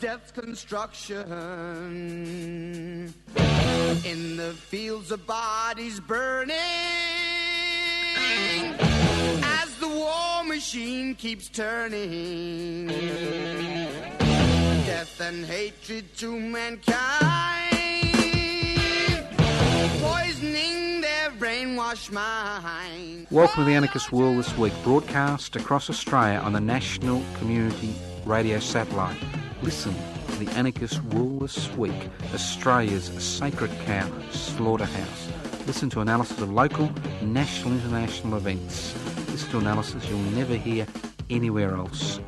[0.00, 1.24] death's construction.
[4.04, 6.56] In the fields of bodies burning.
[9.42, 12.88] As the war machine keeps turning.
[14.86, 17.76] Death and hatred to mankind.
[20.02, 23.26] Poisoning their brainwashed mind.
[23.30, 27.94] Welcome to the Anarchist World this week, broadcast across Australia on the National Community
[28.24, 29.16] Radio Satellite.
[29.62, 29.94] Listen
[30.28, 35.30] to the Anarchist World this week, Australia's sacred cow slaughterhouse.
[35.66, 38.94] Listen to analysis of local, national, international events.
[39.30, 40.86] Listen to analysis you'll never hear
[41.30, 42.20] anywhere else.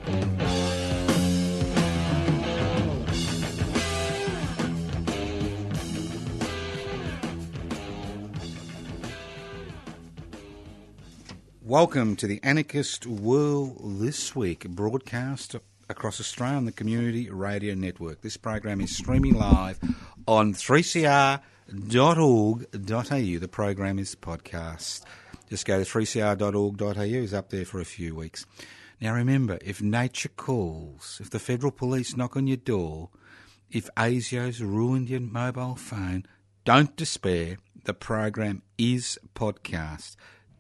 [11.63, 15.55] Welcome to the Anarchist World This Week, broadcast
[15.89, 18.21] across Australia on the Community Radio Network.
[18.21, 19.79] This program is streaming live
[20.27, 21.41] on 3cr.org.au.
[23.39, 25.05] The program is podcast.
[25.49, 28.45] Just go to 3cr.org.au, it's up there for a few weeks.
[29.01, 33.11] Now remember, if nature calls, if the federal police knock on your door,
[33.71, 36.27] if ASIO's ruined your mobile phone,
[36.65, 37.59] don't despair.
[37.85, 40.17] The program is podcast.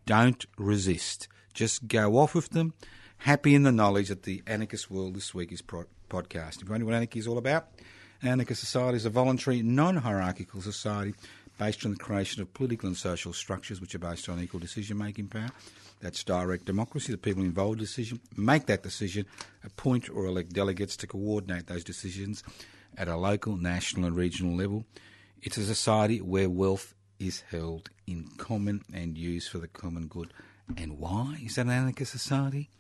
[0.07, 1.29] Don't resist.
[1.53, 2.73] Just go off with them,
[3.19, 6.57] happy in the knowledge that the Anarchist World this week is pro- podcast.
[6.57, 7.69] If you wonder what anarchy is all about,
[8.23, 11.15] Anarchist Society is a voluntary, non hierarchical society
[11.59, 14.97] based on the creation of political and social structures which are based on equal decision
[14.97, 15.51] making power.
[16.01, 17.13] That's direct democracy.
[17.13, 19.27] The people involved in decision make that decision,
[19.65, 22.45] appoint or elect delegates to coordinate those decisions
[22.97, 24.85] at a local, national, and regional level.
[25.43, 30.33] It's a society where wealth is held in common and used for the common good.
[30.77, 32.71] And why is that an anarchist society?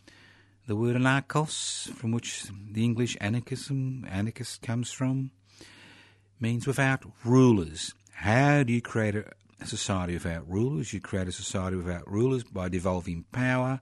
[0.68, 5.30] The word anarchos, from which the English anarchism, anarchist comes from,
[6.38, 7.94] means without rulers.
[8.12, 9.24] How do you create a
[9.64, 10.92] society without rulers?
[10.92, 13.80] You create a society without rulers by devolving power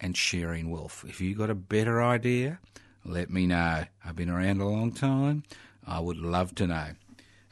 [0.00, 1.04] and sharing wealth.
[1.06, 2.60] If you've got a better idea,
[3.04, 3.84] let me know.
[4.02, 5.42] I've been around a long time.
[5.86, 6.92] I would love to know.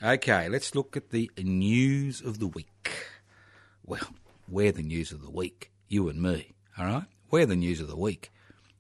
[0.03, 2.97] Okay, let's look at the news of the week.
[3.85, 4.09] Well,
[4.49, 7.12] we're the news of the week, you and me, all right?
[7.33, 8.31] We're the news of the week.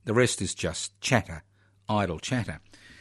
[0.04, 1.42] The rest is just chatter,
[1.88, 2.60] idle chatter.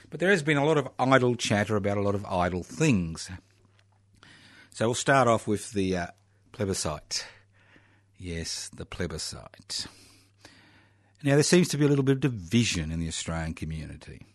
[0.10, 3.30] But there has been a lot of idle chatter about a lot of idle things.
[4.72, 6.08] So we'll start off with the uh,
[6.54, 7.26] plebiscite.
[8.18, 9.88] Yes, the plebiscite.
[11.22, 14.26] Now, there seems to be a little bit of division in the Australian community.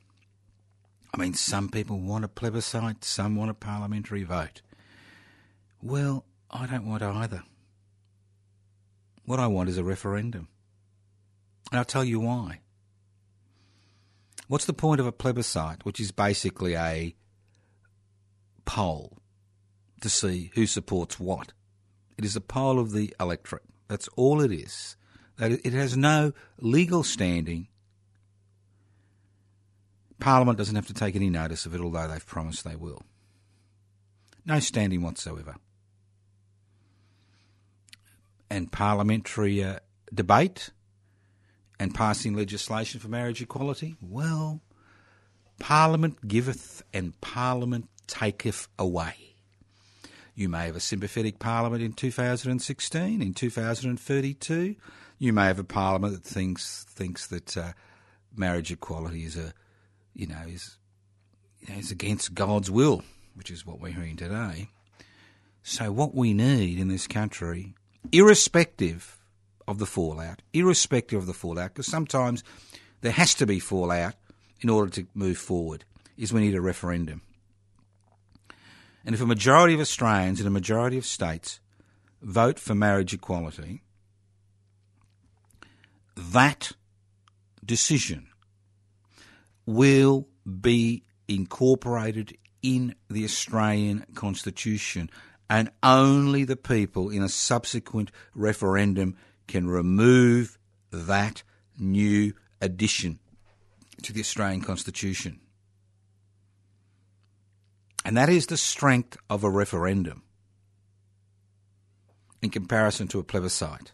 [1.15, 4.61] I mean, some people want a plebiscite, some want a parliamentary vote.
[5.81, 7.43] Well, I don't want either.
[9.25, 10.49] What I want is a referendum.
[11.71, 12.61] And I'll tell you why.
[14.49, 17.15] What's the point of a plebiscite, which is basically a
[18.65, 19.19] poll
[20.01, 21.53] to see who supports what?
[22.17, 23.65] It is a poll of the electorate.
[23.89, 24.97] That's all it is.
[25.39, 27.69] It has no legal standing
[30.19, 33.03] Parliament doesn't have to take any notice of it, although they've promised they will.
[34.45, 35.57] No standing whatsoever.
[38.49, 39.81] And parliamentary uh,
[40.15, 40.71] debate
[41.79, 43.97] and passing legislation for marriage equality?
[44.01, 44.61] Well,
[45.59, 49.15] Parliament giveth and Parliament taketh away.
[50.35, 54.77] You may have a sympathetic Parliament in 2016, in 2032.
[55.19, 57.73] You may have a Parliament that thinks thinks that uh,
[58.37, 59.55] marriage equality is a
[60.17, 60.79] you know, is,
[61.61, 63.03] you know, is against God's will,
[63.35, 64.71] which is what we're hearing today.
[65.63, 67.75] So, what we need in this country,
[68.13, 69.16] irrespective
[69.67, 72.45] of the fallout, irrespective of the fallout, because sometimes
[73.01, 74.15] there has to be fallout
[74.61, 75.85] in order to move forward,
[76.17, 77.23] is we need a referendum.
[79.05, 81.61] And if a majority of Australians in a majority of states
[82.23, 83.83] vote for marriage equality,
[86.17, 86.73] that
[87.65, 88.29] decision
[89.67, 90.27] will
[90.61, 95.11] be incorporated in the Australian Constitution,
[95.49, 99.17] and only the people in a subsequent referendum
[99.47, 100.59] can remove
[100.91, 101.43] that
[101.79, 103.19] new addition
[104.03, 105.41] to the Australian Constitution.
[108.05, 110.23] And that is the strength of a referendum
[112.41, 113.93] in comparison to a plebiscite.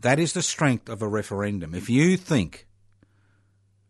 [0.00, 1.74] That is the strength of a referendum.
[1.74, 2.66] If you think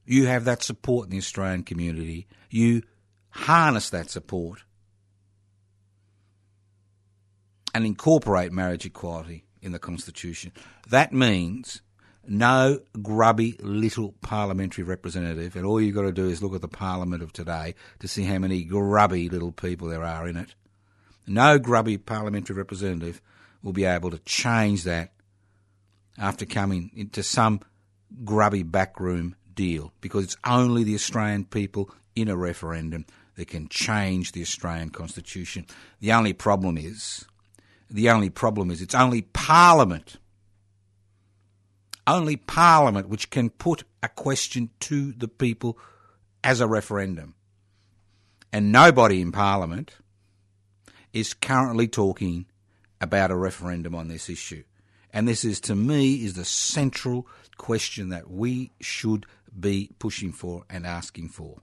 [0.04, 2.82] you have that support in the Australian community, you
[3.30, 4.64] harness that support
[7.72, 10.52] and incorporate marriage equality in the Constitution.
[10.88, 11.82] That means
[12.26, 16.68] no grubby little parliamentary representative, and all you've got to do is look at the
[16.68, 20.54] Parliament of today to see how many grubby little people there are in it.
[21.26, 23.20] No grubby parliamentary representative
[23.62, 25.12] will be able to change that
[26.18, 27.60] after coming into some
[28.24, 34.32] grubby backroom deal because it's only the Australian people in a referendum that can change
[34.32, 35.66] the Australian Constitution.
[36.00, 37.24] The only problem is,
[37.90, 40.18] the only problem is it's only Parliament,
[42.06, 45.78] only Parliament which can put a question to the people
[46.44, 47.34] as a referendum.
[48.52, 49.92] And nobody in Parliament
[51.12, 52.46] is currently talking
[53.00, 54.64] about a referendum on this issue.
[55.12, 57.26] And this is, to me, is the central
[57.58, 59.26] question that we should
[59.58, 61.60] be pushing for and asking for.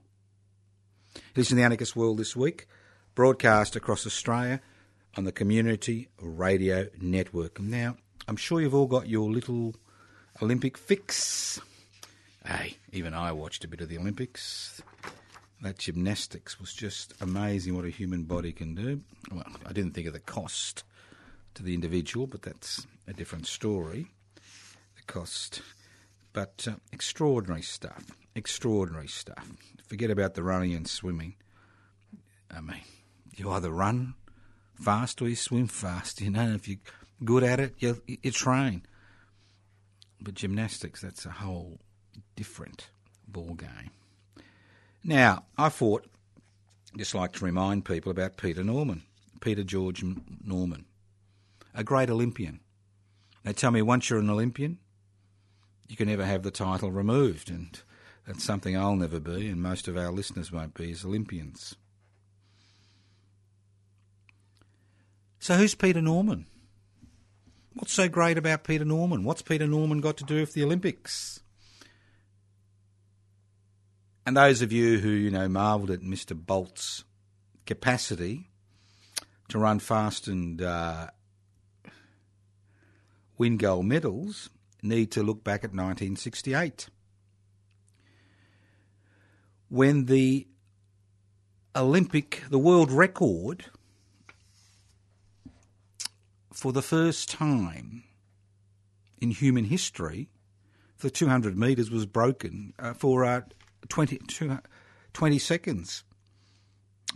[1.34, 2.66] Listen to the Anarchist World this week,
[3.14, 4.60] broadcast across Australia
[5.18, 7.58] on the Community Radio Network.
[7.58, 7.96] Now,
[8.28, 9.74] I'm sure you've all got your little
[10.40, 11.60] Olympic fix.
[12.46, 14.80] Hey, even I watched a bit of the Olympics.
[15.60, 19.00] That gymnastics was just amazing what a human body can do.
[19.32, 20.84] Well, I didn't think of the cost
[21.54, 24.06] to the individual, but that's a different story.
[24.36, 25.62] The cost.
[26.32, 28.04] But uh, extraordinary stuff.
[28.36, 29.50] Extraordinary stuff.
[29.84, 31.34] Forget about the running and swimming.
[32.54, 32.82] I mean,
[33.34, 34.14] you either run
[34.80, 36.20] fast or you swim fast.
[36.20, 36.78] You know, if you're
[37.24, 38.82] good at it, you, you train.
[40.20, 41.78] But gymnastics, that's a whole
[42.36, 42.88] different
[43.26, 43.90] ball game.
[45.04, 46.06] Now, I thought,
[46.96, 49.02] just like to remind people about Peter Norman,
[49.40, 50.04] Peter George
[50.44, 50.86] Norman
[51.78, 52.58] a great Olympian.
[53.44, 54.78] They tell me once you're an Olympian,
[55.86, 57.80] you can never have the title removed, and
[58.26, 61.76] that's something I'll never be, and most of our listeners won't be as Olympians.
[65.38, 66.46] So, who's Peter Norman?
[67.74, 69.22] What's so great about Peter Norman?
[69.22, 71.40] What's Peter Norman got to do with the Olympics?
[74.26, 76.36] And those of you who, you know, marvelled at Mr.
[76.36, 77.04] Bolt's
[77.66, 78.50] capacity
[79.48, 81.06] to run fast and uh,
[83.38, 84.50] win gold medals
[84.82, 86.88] need to look back at 1968
[89.68, 90.46] when the
[91.76, 93.66] Olympic, the world record
[96.58, 98.02] for the first time
[99.20, 100.28] in human history
[100.98, 103.42] the 200 metres was broken uh, for uh,
[103.88, 104.18] 20,
[105.12, 106.02] 20 seconds.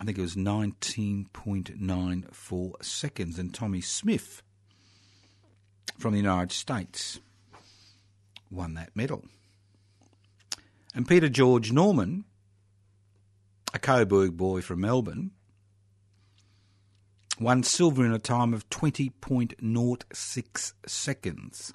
[0.01, 4.45] I think it was 19.94 seconds, and Tommie Smith
[5.99, 7.19] from the United States
[8.49, 9.25] won that medal.
[10.95, 12.27] And Peter George Norman,
[13.75, 15.33] a Coburg boy from Melbourne,
[17.41, 21.75] won silver in a time of 20.06 seconds,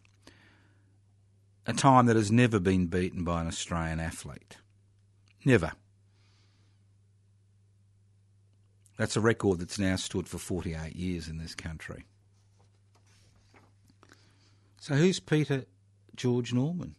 [1.65, 4.57] a time that has never been beaten by an Australian athlete.
[5.43, 5.73] Never.
[8.97, 12.05] That's a record that's now stood for 48 years in this country.
[14.79, 15.65] So who's Peter
[16.15, 16.95] George Norman?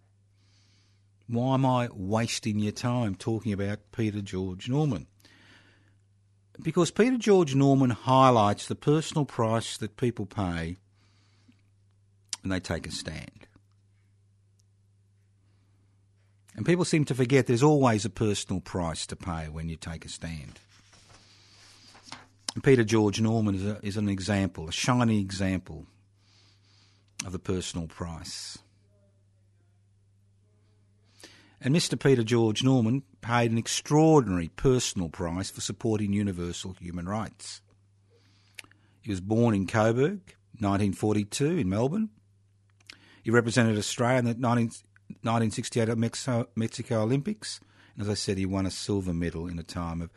[1.27, 5.07] Why am I wasting your time talking about Peter George Norman?
[6.61, 10.77] Because Peter George Norman highlights the personal price that people pay
[12.43, 13.47] when they take a stand.
[16.57, 20.05] And people seem to forget there's always a personal price to pay when you take
[20.05, 20.59] a stand.
[22.55, 25.87] And Peter George Norman is, a, is an example, a shining example
[27.25, 28.59] of the personal price.
[31.61, 31.97] And Mr.
[31.97, 37.61] Peter George Norman paid an extraordinary personal price for supporting universal human rights.
[39.01, 42.11] He was born in Coburg, 1942, in Melbourne.
[43.23, 44.67] He represented Australia in the 19,
[45.23, 47.61] 1968 Mexico, Mexico Olympics.
[47.95, 50.11] And as I said, he won a silver medal in a time of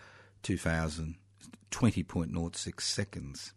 [0.44, 3.54] 20.06 seconds.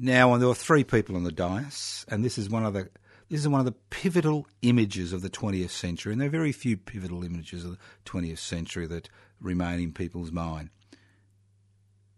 [0.00, 2.88] Now, there were three people on the dais, and this is one of the
[3.28, 6.52] this is one of the pivotal images of the 20th century, and there are very
[6.52, 9.08] few pivotal images of the 20th century that
[9.40, 10.70] remain in people's mind.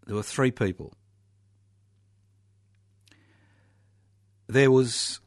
[0.07, 0.95] There were three people.
[4.49, 5.21] There was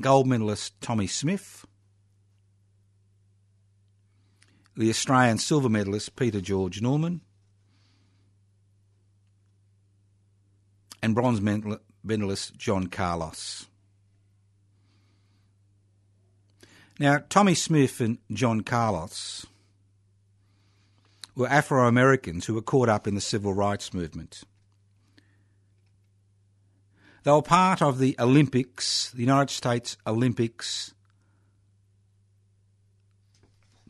[0.00, 1.66] gold medalist Tommie Smith.
[4.76, 7.22] the Australian silver medalist Peter George Norman,
[11.02, 11.40] and bronze
[12.04, 13.66] medalist John Carlos.
[16.98, 19.44] Now, Tommie Smith and John Carlos
[21.34, 24.44] were Afro Americans who were caught up in the civil rights movement.
[27.24, 30.94] They were part of the Olympics, the United States Olympics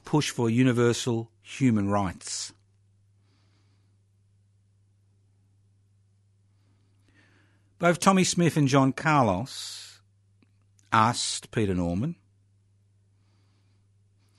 [0.05, 2.53] push for universal human rights.
[7.79, 10.01] Both Tommie Smith and John Carlos
[10.93, 12.17] asked Peter Norman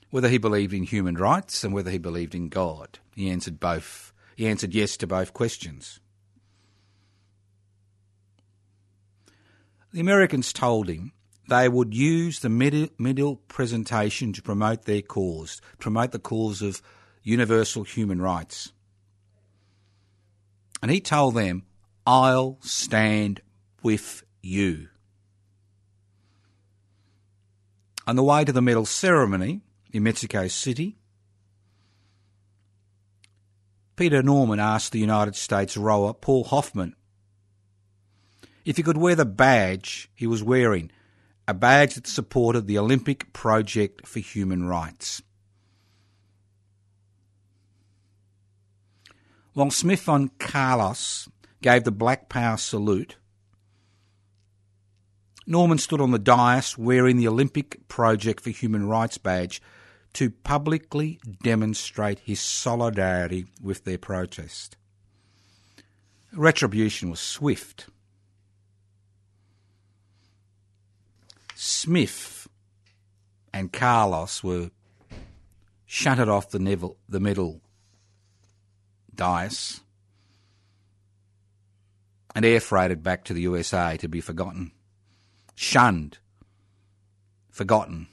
[0.10, 3.00] whether he believed in human rights and whether he believed in God.
[3.16, 4.14] He answered both.
[4.36, 6.00] He answered yes to both questions.
[9.94, 11.12] The Americans told him
[11.50, 16.82] they would use the medal presentation to promote their cause, promote the cause of
[17.24, 18.74] universal human rights.
[20.82, 21.64] And he told them,
[22.06, 23.42] I'll stand
[23.82, 24.90] with you.
[28.06, 29.62] On the way to the medal ceremony
[29.98, 30.96] in Mexico City,
[33.96, 36.96] Peter Norman asked the United States rower Paul Hoffman
[38.64, 40.92] if he could wear the badge he was wearing,
[41.48, 45.22] a badge that supported the Olympic Project for Human Rights.
[49.54, 51.28] While Smith on Carlos
[51.64, 53.16] gave the Black Power salute,
[55.48, 59.60] Norman stood on the dais wearing the Olympic Project for Human Rights badge
[60.18, 64.76] to publicly demonstrate his solidarity with their protest.
[66.34, 67.86] Retribution was swift.
[71.54, 72.48] Smith
[73.54, 74.72] and Carlos were
[75.86, 77.62] shunted off the, the middle
[79.14, 79.82] dais
[82.34, 84.72] and air freighted back to the USA to be forgotten,
[85.54, 86.18] shunned,
[87.52, 88.08] forgotten.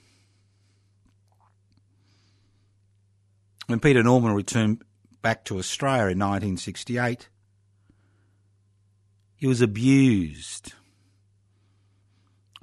[3.66, 4.82] When Peter Norman returned
[5.22, 7.28] back to Australia in 1968,
[9.36, 10.74] he was abused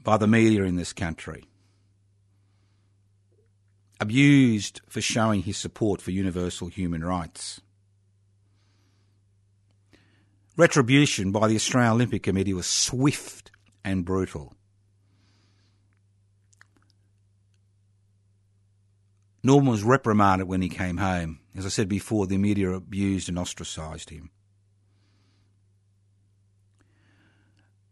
[0.04, 1.46] by the media in this country.
[4.00, 7.62] Abused for showing his support for universal human rights.
[10.58, 13.52] Retribution by the Australian Olympic Committee was swift
[13.84, 14.54] and brutal.
[19.44, 21.40] Norman was reprimanded when he came home.
[21.56, 24.30] As I said before, the media abused and ostracised him.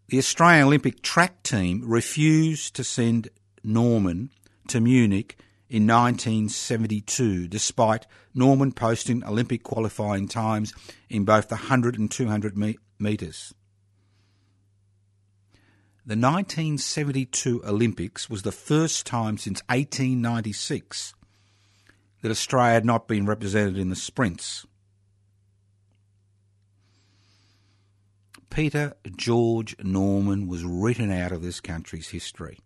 [0.08, 3.30] The Australian Olympic track team refused to send
[3.64, 4.32] Norman
[4.68, 5.38] to Munich
[5.70, 10.74] in 1972, despite Norman posting Olympic qualifying times
[11.10, 13.54] in both the 100 and 200 me- metres.
[16.06, 21.14] The 1972 Olympics was the first time since 1896
[22.22, 24.66] that Australia had not been represented in the sprints.
[28.50, 32.60] Peter George Norman was written out of this country's history.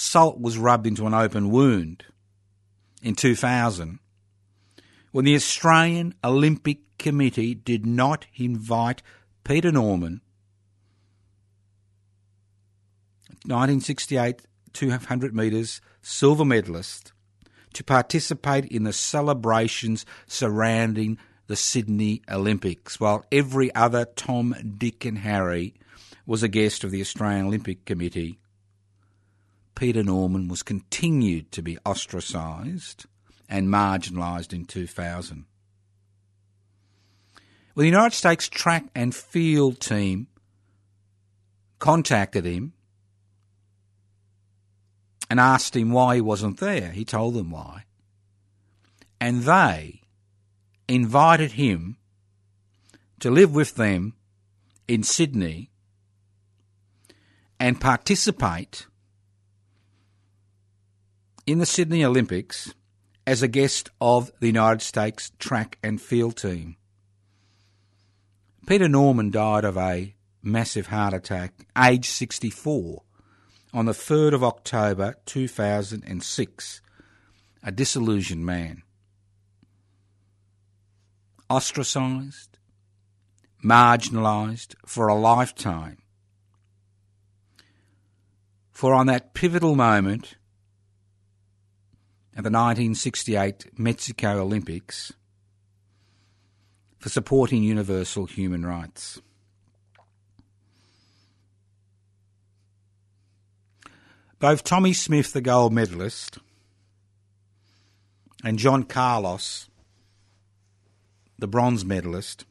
[0.00, 2.04] salt was rubbed into an open wound
[3.02, 3.98] in 2000
[5.12, 9.02] when the Australian Olympic Committee did not invite
[9.44, 10.20] Peter Norman,
[13.44, 17.12] 1968 200 metres silver medalist,
[17.74, 25.18] to participate in the celebrations surrounding the Sydney Olympics, while every other Tom, Dick, and
[25.18, 25.74] Harry
[26.26, 28.40] was a guest of the Australian Olympic Committee
[29.80, 33.06] Peter Norman was continued to be ostracised
[33.48, 35.46] and marginalised in 2000.
[37.74, 40.26] Well, the United States track and field team
[41.78, 42.74] contacted him
[45.30, 46.90] and asked him why he wasn't there.
[46.90, 47.84] He told them why.
[49.20, 50.02] And they
[50.88, 51.96] invited him
[53.20, 54.14] to live with them
[54.88, 55.70] in Sydney
[57.60, 58.86] and participate
[61.46, 62.74] in the Sydney Olympics
[63.26, 66.76] as a guest of the United States track and field team.
[68.66, 73.02] Peter Norman died of a massive heart attack, aged 64,
[73.72, 76.80] on the 3rd of October 2006.
[77.62, 78.82] A disillusioned man.
[81.48, 82.58] Ostracised,
[83.62, 85.98] marginalised for a lifetime.
[88.70, 90.36] For on that pivotal moment,
[92.32, 95.12] at the 1968 Mexico Olympics
[96.98, 99.20] for supporting universal human rights.
[104.40, 106.38] Both Tommie Smith, the gold medalist,
[108.42, 109.68] and John Carlos,
[111.38, 112.46] the bronze medalist,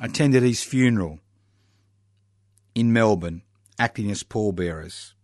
[0.00, 1.18] attended his funeral
[2.72, 3.42] in Melbourne,
[3.80, 5.14] acting as pallbearers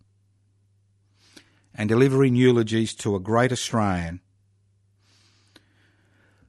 [1.73, 4.19] and delivering eulogies to a great Australian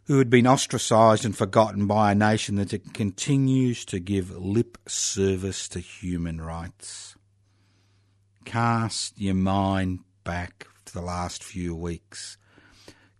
[0.07, 5.69] who had been ostracised and forgotten by a nation that continues to give lip service
[5.69, 7.15] to human rights.
[8.45, 12.39] Cast your mind back to the last few weeks.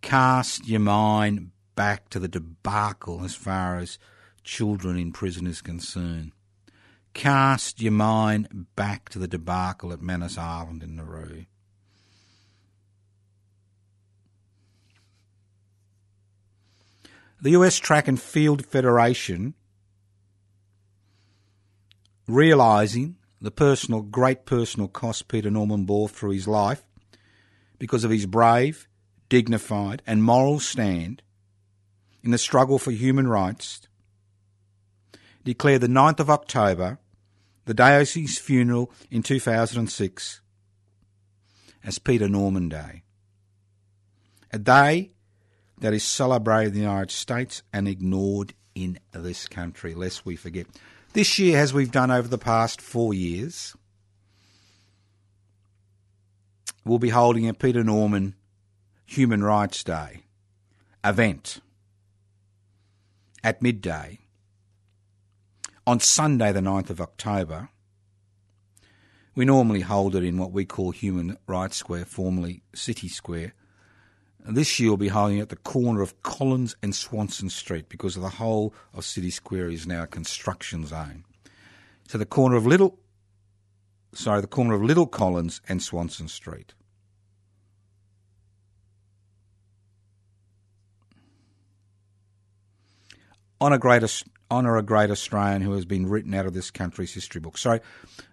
[0.01, 3.99] Cast your mind back to the debacle as far as
[4.43, 6.33] children in prison is concerned.
[7.13, 11.45] Cast your mind back to the debacle at Manus Island in Nauru.
[17.43, 19.55] The US Track and Field Federation,
[22.29, 26.85] realising the personal, great personal cost Peter Norman bore through his life
[27.79, 28.87] because of his brave,
[29.29, 31.23] dignified, and moral stand
[32.23, 33.89] in the struggle for human rights,
[35.43, 36.99] declared the 9th of October,
[37.65, 40.41] the his funeral in 2006,
[41.83, 43.03] as Peter Norman Day.
[44.53, 45.13] A day
[45.79, 50.67] that is celebrated in the United States and ignored in this country, lest we forget.
[51.13, 53.75] This year, as we've done over the past four years,
[56.85, 58.37] we'll be holding a Peter Norman
[59.07, 60.23] Human Rights Day
[61.05, 61.61] event
[63.43, 64.21] at midday
[65.85, 67.71] on Sunday, the 9th of October.
[69.35, 73.55] We normally hold it in what we call Human Rights Square, formerly City Square,
[74.47, 78.29] this year we'll be holding at the corner of Collins and Swanston Street because the
[78.29, 81.25] whole of City Square is now a construction zone.
[82.09, 82.99] So the corner of Little,
[84.15, 86.75] sorry, the corner of Little Collins and Swanston Street.
[93.61, 94.03] On a great,
[94.51, 97.59] honour a great Australian who has been written out of this country's history book.
[97.59, 97.81] Sorry,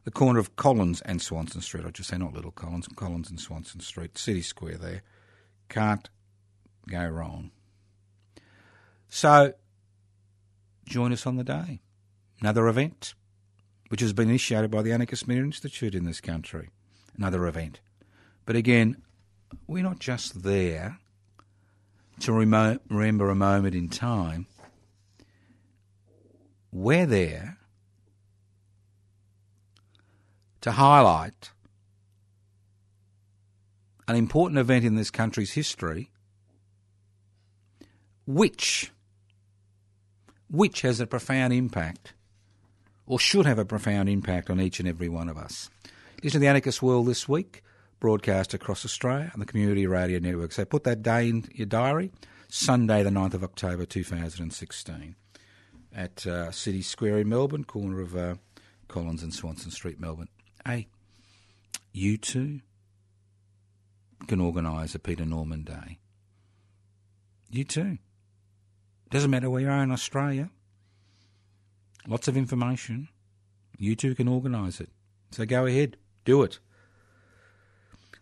[0.06, 1.86] the corner of Collins and Swanston Street.
[1.86, 5.02] I just say not Little Collins, Collins and Swanston Street, City Square there.
[5.70, 6.10] Can't
[6.88, 7.52] go wrong.
[9.10, 9.54] So,
[10.86, 11.82] join us on the day.
[12.40, 13.14] Another event,
[13.90, 16.70] which has been initiated by the Anarchist Media Institute in this country.
[17.18, 17.80] Another event.
[18.46, 19.02] But again,
[19.66, 21.00] we're not just there
[22.20, 24.48] to remo- remember a moment in time.
[26.72, 27.58] We're there
[30.62, 31.52] to highlight
[34.08, 36.12] an important event in this country's history,
[38.26, 38.92] which
[40.50, 42.14] which has a profound impact,
[43.06, 45.70] or should have a profound impact on each and every one of us.
[46.24, 47.64] Listen to the Anarchist World this week,
[48.00, 50.54] broadcast across Australia on the Community Radio Network.
[50.54, 52.12] So put that day in your diary,
[52.48, 55.16] Sunday, the 9th of October 2016,
[55.94, 58.36] at uh, City Square in Melbourne, corner of uh,
[58.88, 60.30] Collins and Swanston Street, Melbourne.
[60.66, 60.88] Hey,
[61.92, 62.62] you too
[64.26, 66.00] can organise a Peter Norman Day.
[67.50, 68.00] You too.
[69.10, 70.50] Doesn't matter where you are in Australia.
[72.08, 73.10] Lots of information.
[73.78, 74.90] You too can organise it.
[75.32, 76.60] So go ahead, do it.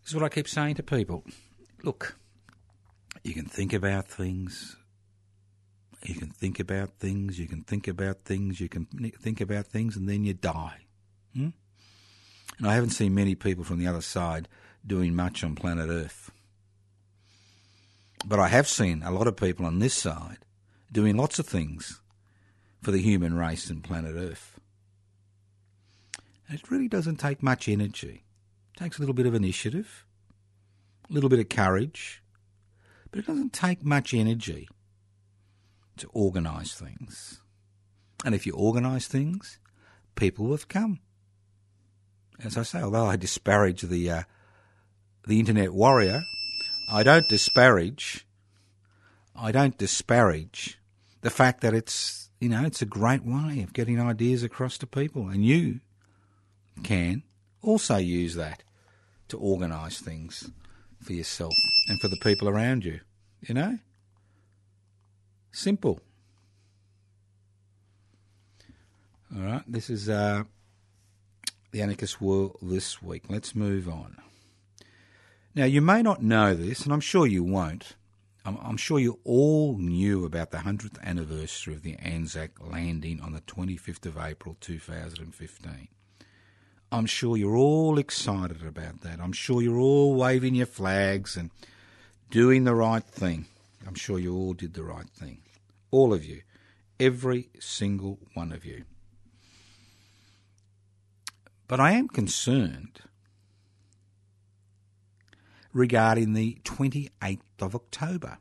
[0.01, 1.23] This is what I keep saying to people.
[1.84, 2.17] Look,
[3.23, 4.75] you can think about things.
[6.03, 7.39] You can think about things.
[7.39, 8.60] You can think about things.
[8.60, 10.86] You can think about things, and then you die.
[11.34, 11.49] Hmm?
[12.60, 14.47] And I haven't seen many people from the other side
[14.86, 16.32] doing much on planet Earth.
[18.26, 20.39] But I have seen a lot of people on this side
[20.91, 22.02] doing lots of things
[22.82, 24.60] for the human race and planet Earth.
[26.48, 28.24] And it really doesn't take much energy.
[28.76, 30.06] It takes a little bit of initiative,
[31.10, 32.21] a little bit of courage,
[33.10, 34.67] but it doesn't take much energy
[35.98, 37.41] to organise things.
[38.24, 39.60] And if you organise things,
[40.15, 41.00] people will come.
[42.43, 44.24] As I say, although I disparage the uh,
[45.27, 46.23] the internet warrior,
[46.89, 48.25] I don't disparage.
[49.35, 50.79] I don't disparage
[51.21, 54.88] the fact that it's you know it's a great way of getting ideas across to
[54.88, 55.81] people, and you
[56.83, 57.23] can
[57.61, 58.63] also use that
[59.29, 60.49] to organise things
[61.01, 61.53] for yourself
[61.88, 62.99] and for the people around you.
[63.41, 63.79] You know,
[65.51, 65.99] simple.
[69.35, 70.43] All right, this is uh,
[71.71, 73.23] the anarchist world this week.
[73.27, 74.17] Let's move on.
[75.56, 77.96] Now, you may not know this, and I'm sure you won't.
[78.44, 83.32] I'm, I'm sure you all knew about the 100th anniversary of the Anzac landing on
[83.32, 85.88] the 25th of April 2015.
[86.91, 89.22] I'm sure you're all excited about that.
[89.22, 91.52] I'm sure you're all waving your flags and
[92.30, 93.46] doing the right thing.
[93.88, 95.39] I'm sure you all did the right thing.
[95.89, 96.41] All of you.
[97.00, 98.84] Every single one of you.
[101.68, 103.02] But I am concerned
[105.75, 108.38] regarding the 28th of October.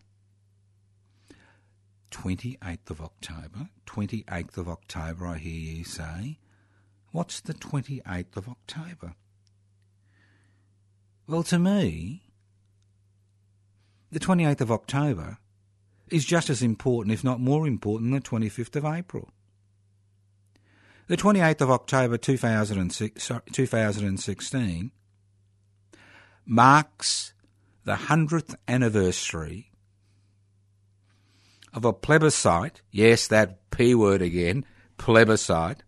[2.13, 6.39] 28th of October, 28th of October, I hear you say.
[7.11, 9.15] What's the 28th of October?
[11.27, 12.23] Well, to me,
[14.13, 15.39] the 28th of October
[16.11, 19.31] is just as important, if not more important, than the 25th of April.
[21.09, 24.93] The 28th of October 2006, 2016
[26.47, 27.33] marks
[27.85, 29.71] the 100th anniversary
[31.73, 34.65] of a plebiscite, yes, that P word again,
[34.97, 35.83] plebiscite,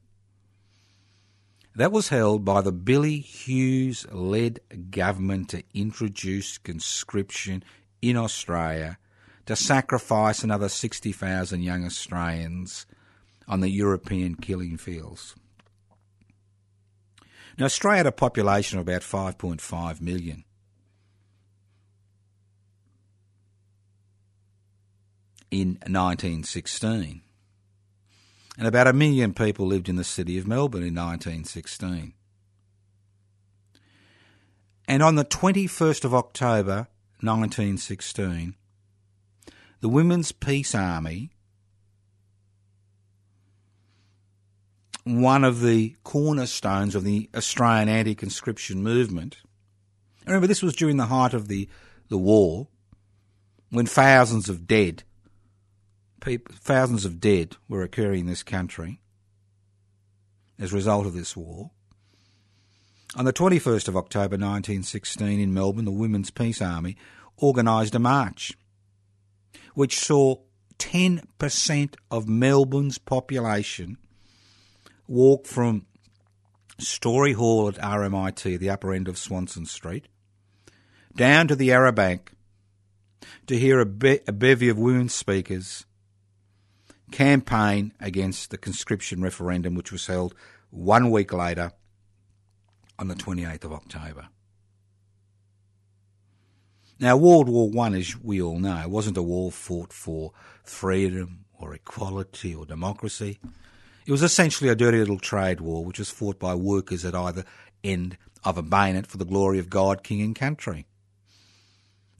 [1.77, 7.63] that was held by the Billy Hughes led government to introduce conscription
[8.01, 8.99] in Australia
[9.45, 12.87] to sacrifice another 60,000 young Australians
[13.47, 15.37] on the European killing fields.
[17.59, 20.45] Now, Australia had a population of about 5.5 million.
[25.51, 27.23] In 1916.
[28.59, 32.13] And about a million people lived in the city of Melbourne in 1916.
[34.89, 36.89] And on the 21st of October
[37.21, 38.55] 1916,
[39.81, 41.31] the Women's Peace Army
[45.07, 49.39] one of the cornerstones of the Australian anti conscription movement.
[50.27, 51.69] Remember, this was during the height of the,
[52.09, 52.67] the war,
[53.71, 55.05] when thousands of dead,
[56.21, 59.01] people, thousands of dead were occurring in this country
[60.59, 61.71] as a result of this war.
[63.15, 66.97] On the 21st of October 1916 in Melbourne, the Women's Peace Army
[67.41, 68.55] organised a march
[69.75, 70.37] which saw
[70.81, 73.99] 10% of Melbourne's population
[75.07, 75.87] walk from
[76.79, 80.09] Storey Hall at RMIT, the upper end of Swanston Street,
[81.15, 82.33] down to the Yarra Bank
[83.47, 85.87] to hear a, be- a bevy of women speakers
[87.11, 90.35] campaign against the conscription referendum, which was held
[90.71, 91.73] one week later
[92.99, 94.29] on the 28th of October.
[96.99, 100.33] Now, World War One, as we all know, wasn't a war fought for
[100.65, 103.39] freedom or equality or democracy.
[104.07, 107.45] It was essentially a dirty little trade war which was fought by workers at either
[107.83, 110.87] end of a bayonet for the glory of God, King, and country.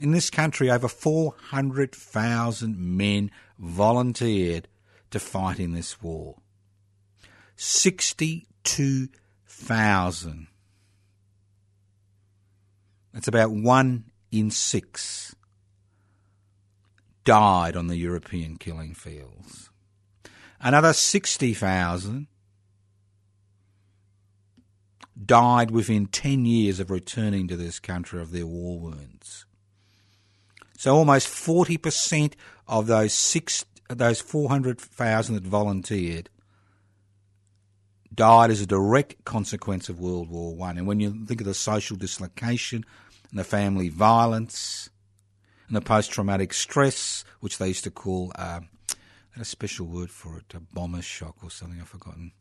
[0.01, 4.67] In this country, over 400,000 men volunteered
[5.13, 6.39] to fight in this war.
[7.55, 10.49] 62,000.
[13.15, 15.37] That's about one in six
[17.25, 19.71] died on the European killing fields.
[20.61, 22.27] Another 60,000
[25.25, 29.47] died within 10 years of returning to this country of their war wounds.
[30.77, 32.35] So almost 40%
[32.69, 36.29] of those six, those 400,000 that volunteered
[38.15, 40.79] died as a direct consequence of World War One.
[40.79, 42.85] And when you think of the social dislocation
[43.31, 44.91] and the family violence
[45.69, 48.61] and the post-traumatic stress, which they used to call uh,
[49.37, 52.33] had a special word for it, a bomber shock or something, I've forgotten.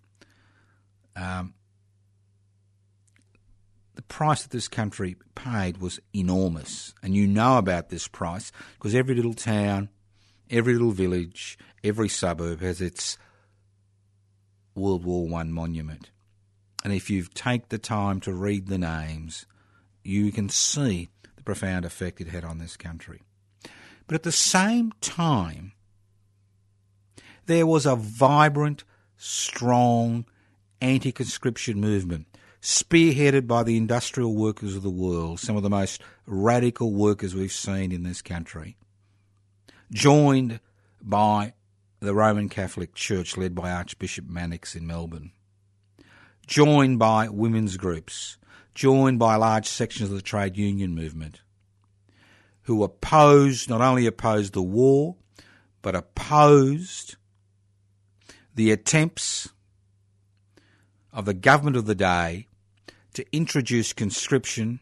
[1.13, 1.53] Um,
[3.95, 6.93] the price that this country paid was enormous.
[7.03, 9.89] And you know about this price because every little town,
[10.49, 13.17] every little village, every suburb has its
[14.73, 16.11] World War One monument.
[16.85, 19.45] And if you take the time to read the names,
[20.01, 23.21] you can see the profound effect it had on this country.
[24.07, 25.73] But at the same time,
[27.45, 28.83] there was a vibrant,
[29.17, 30.25] strong
[30.81, 32.27] anti conscription movement
[32.65, 37.51] spearheaded by the industrial workers of the world, some of the most radical workers we've
[37.51, 38.75] seen in this country,
[39.91, 40.59] joined
[40.99, 41.53] by
[41.99, 45.31] the Roman Catholic Church led by Archbishop Mannix in Melbourne,
[46.47, 48.37] joined by women's groups,
[48.73, 51.41] joined by large sections of the trade union movement,
[52.63, 55.17] who opposed, not only opposed the war,
[55.83, 57.15] but opposed
[58.55, 59.49] the attempts
[61.13, 62.47] of the government of the day
[63.13, 64.79] to introduce conscription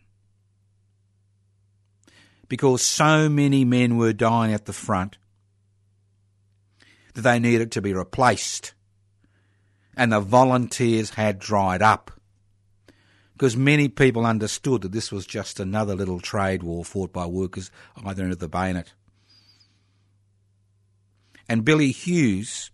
[2.47, 5.17] because so many men were dying at the front
[7.13, 8.73] that they needed to be replaced.
[9.95, 12.11] And the volunteers had dried up.
[13.33, 17.71] Because many people understood that this was just another little trade war fought by workers
[18.03, 18.93] either end of the bayonet.
[21.49, 22.71] And Billy Hughes,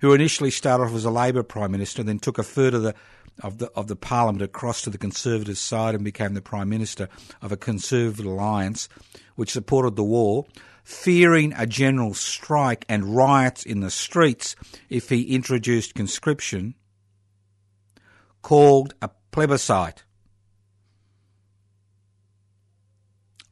[0.00, 2.94] who initially started off as a Labor Prime Minister, then took a third of the
[3.42, 7.08] of the of the Parliament across to the Conservative side and became the Prime Minister
[7.40, 8.88] of a Conservative alliance
[9.36, 10.46] which supported the war,
[10.84, 14.56] fearing a general strike and riots in the streets
[14.88, 16.74] if he introduced conscription,
[18.42, 20.04] called a plebiscite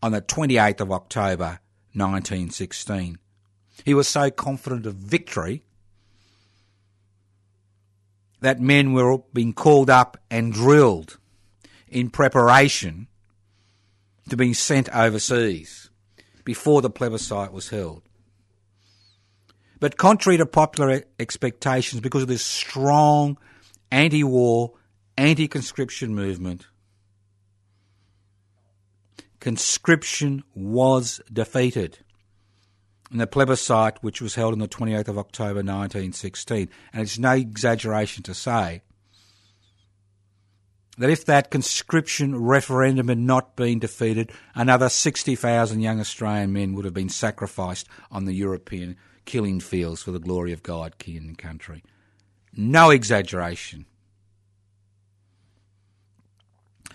[0.03, 1.61] on the 28th of October
[1.93, 3.19] 1916.
[3.85, 5.63] He was so confident of victory
[8.41, 11.19] that men were being called up and drilled
[11.89, 13.09] in preparation
[14.29, 15.91] to being sent overseas
[16.45, 18.03] before the plebiscite was held.
[19.81, 23.39] But contrary to popular expectations, because of this strong
[23.91, 24.73] anti war,
[25.17, 26.67] anti conscription movement,
[29.41, 31.99] conscription was defeated
[33.11, 36.69] in the plebiscite which was held on the 28th of October 1916.
[36.93, 38.83] And it's no exaggeration to say
[40.99, 46.85] that if that conscription referendum had not been defeated, another 60,000 young Australian men would
[46.85, 51.39] have been sacrificed on the European killing fields for the glory of God, king and
[51.39, 51.85] country.
[52.53, 53.87] No exaggeration.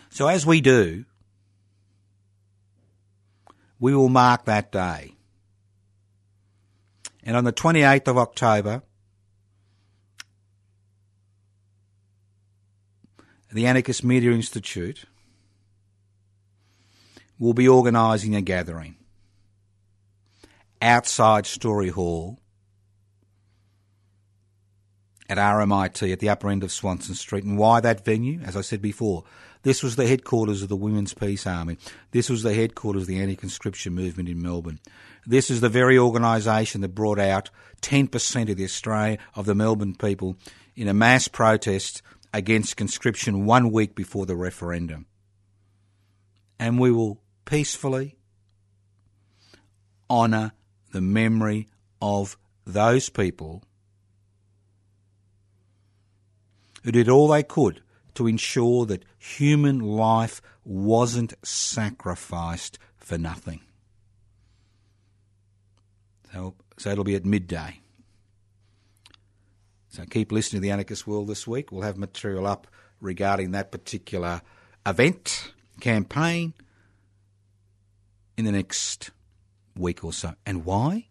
[0.10, 1.06] So as we do,
[3.80, 5.13] we will mark that day.
[7.26, 8.84] And on the 28th of October,
[13.52, 15.06] the Anarchist Media Institute
[17.40, 18.96] will be organising a gathering
[20.82, 22.40] outside Storey Hall
[25.30, 27.44] at RMIT at the upper end of Swanston Street.
[27.44, 28.42] And why that venue?
[28.42, 29.24] As I said before,
[29.64, 31.78] this was the headquarters of the Women's Peace Army.
[32.12, 34.80] This was the headquarters of the anti conscription movement in Melbourne.
[35.26, 37.50] This is the very organisation that brought out
[37.82, 40.38] 10% of the Australia of the Melbourne people
[40.76, 42.02] in a mass protest
[42.34, 45.06] against conscription one week before the referendum.
[46.60, 48.18] And we will peacefully
[50.10, 50.52] honour
[50.92, 51.70] the memory
[52.02, 53.64] of those people
[56.84, 57.82] who did all they could
[58.16, 63.62] to ensure that human life wasn't sacrificed for nothing.
[66.32, 67.80] So, so it'll be at midday.
[69.90, 71.72] So keep listening to the Anarchist World this week.
[71.72, 72.68] We'll have material up
[73.00, 74.42] regarding that particular
[74.86, 76.54] event, campaign,
[78.38, 79.12] in the next
[79.78, 80.34] week or so.
[80.46, 81.08] And why?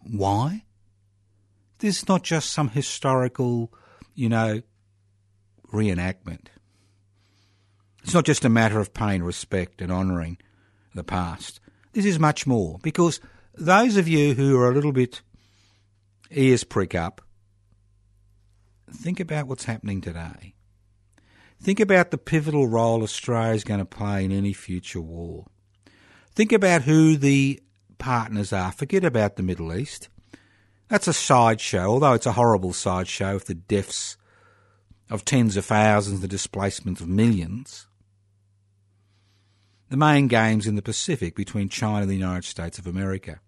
[0.00, 0.64] Why?
[1.78, 3.72] This is not just some historical,
[4.14, 4.62] you know,
[5.76, 6.46] reenactment.
[8.02, 10.38] It's not just a matter of paying respect and honouring
[10.94, 11.60] the past.
[11.92, 13.20] This is much more because
[13.54, 15.22] those of you who are a little bit
[16.30, 17.20] ears prick up,
[18.90, 20.54] think about what's happening today.
[21.60, 25.46] Think about the pivotal role Australia is going to play in any future war.
[26.34, 27.60] Think about who the
[27.98, 28.72] partners are.
[28.72, 30.08] Forget about the Middle East.
[30.88, 34.16] That's a sideshow, although it's a horrible sideshow with the deaths
[35.08, 37.86] of tens of thousands, the displacement of millions.
[39.88, 43.40] The main games in the Pacific between China and the United States of America.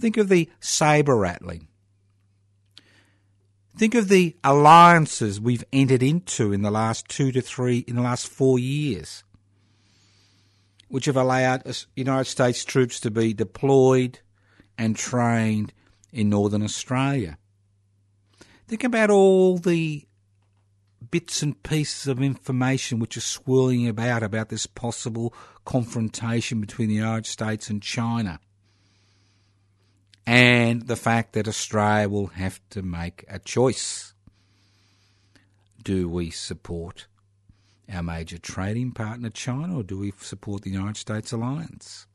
[0.00, 1.68] Think of the sabre rattling.
[3.76, 8.02] Think of the alliances we've entered into in the last two to three, in the
[8.02, 9.22] last four years,
[10.88, 11.62] which have allowed
[11.94, 14.18] United States troops to be deployed
[14.76, 15.72] and trained
[16.12, 17.38] in Northern Australia.
[18.66, 20.07] Think about all the
[21.10, 25.32] bits and pieces of information which are swirling about about this possible
[25.64, 28.40] confrontation between the United States and China.
[30.26, 34.12] And the fact that Australia will have to make a choice.
[35.82, 37.06] Do we support
[37.90, 42.06] our major trading partner China or do we support the United States alliance?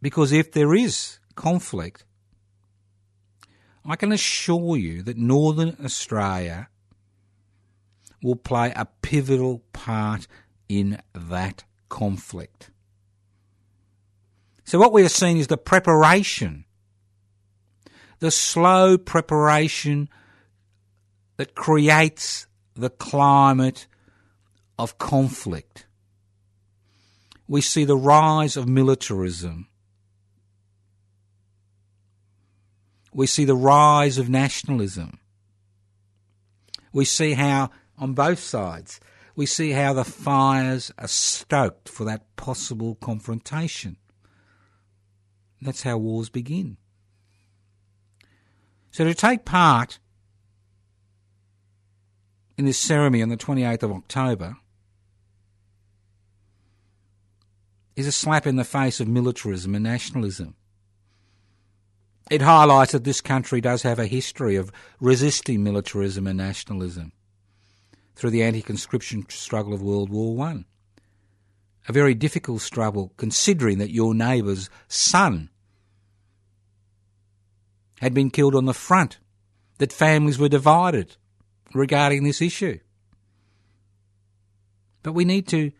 [0.00, 2.04] Because if there is conflict,
[3.84, 6.68] I can assure you that Northern Australia
[8.22, 10.26] will play a pivotal part
[10.68, 12.70] in that conflict.
[14.64, 16.64] So, what we are seeing is the preparation,
[18.20, 20.08] the slow preparation
[21.36, 23.86] that creates the climate
[24.78, 25.86] of conflict.
[27.48, 29.68] we see the rise of militarism.
[33.12, 35.18] We see the rise of nationalism.
[36.92, 39.00] We see how, on both sides,
[39.34, 43.96] we see how the fires are stoked for that possible confrontation.
[45.60, 46.76] That's how wars begin.
[48.90, 49.98] So to take part
[52.58, 54.56] in this ceremony on the 28th of October
[57.96, 60.56] is a slap in the face of militarism and nationalism.
[62.30, 67.12] It highlights that this country does have a history of resisting militarism and nationalism
[68.14, 70.64] through the anti-conscription struggle of World War One.
[71.88, 75.50] A very difficult struggle considering that your neighbour's son
[78.00, 79.18] had been killed on the front,
[79.78, 81.16] that families were divided
[81.74, 82.78] regarding this issue.
[85.02, 85.72] But we need to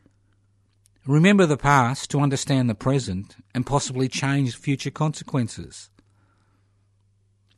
[1.07, 5.91] remember the past to understand the present and possibly change future consequences.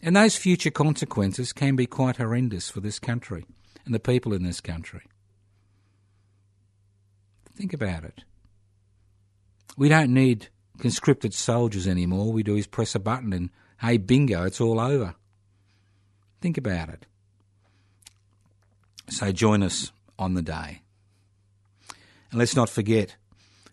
[0.05, 3.47] And those future consequences can be quite horrendous for this country
[3.87, 5.01] and the people in this country.
[7.57, 8.23] Think about it.
[9.79, 12.33] We don't need conscripted soldiers anymore.
[12.35, 13.49] We do is press a button and,
[13.81, 15.15] hey, bingo, it's all over.
[16.43, 17.07] Think about it.
[19.09, 20.83] So join us on the day.
[22.31, 23.17] And let's not forget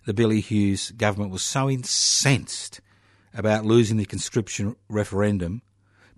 [0.06, 2.80] the Billy Hughes government was so incensed
[3.34, 5.62] about losing the conscription referendum.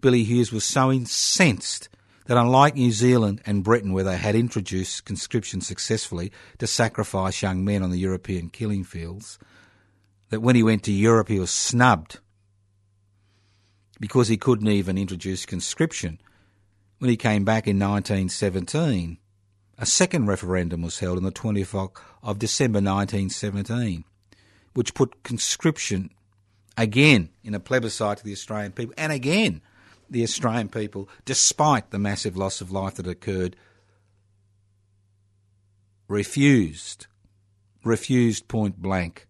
[0.03, 1.87] Billy Hughes was so incensed
[2.25, 7.63] that unlike New Zealand and Britain, where they had introduced conscription successfully to sacrifice young
[7.63, 9.39] men on the European killing fields,
[10.29, 12.19] that when he went to Europe he was snubbed
[14.01, 16.19] because he couldn't even introduce conscription.
[16.99, 19.19] When he came back in 1917,
[19.77, 24.03] a second referendum was held on the 20th of December 1917,
[24.73, 26.09] which put conscription
[26.75, 29.61] again in a plebiscite to the Australian people, and again
[30.13, 33.55] the Australian people, despite the massive loss of life that occurred,
[36.07, 37.07] refused,
[37.83, 39.27] refused point blank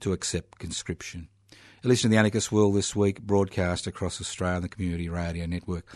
[0.00, 1.28] to accept conscription.
[1.82, 5.86] Listen to the Anarchist World this week, broadcast across Australia on the Community Radio Network.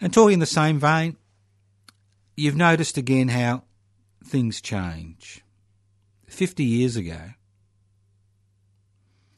[0.00, 1.16] And talking in the same vein,
[2.36, 3.64] you've noticed again how
[4.24, 5.44] things change.
[6.28, 7.20] 50 years ago,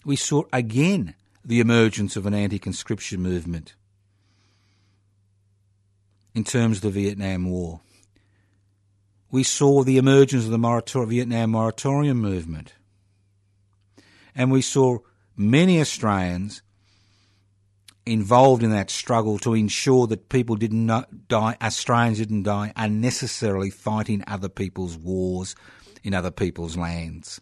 [0.05, 3.75] we saw again the emergence of an anti conscription movement
[6.35, 7.81] in terms of the Vietnam War.
[9.31, 12.75] We saw the emergence of the morator- Vietnam moratorium movement.
[14.35, 14.99] And we saw
[15.37, 16.63] many Australians
[18.05, 20.87] involved in that struggle to ensure that people didn't
[21.29, 25.55] die, Australians didn't die unnecessarily fighting other people's wars
[26.03, 27.41] in other people's lands.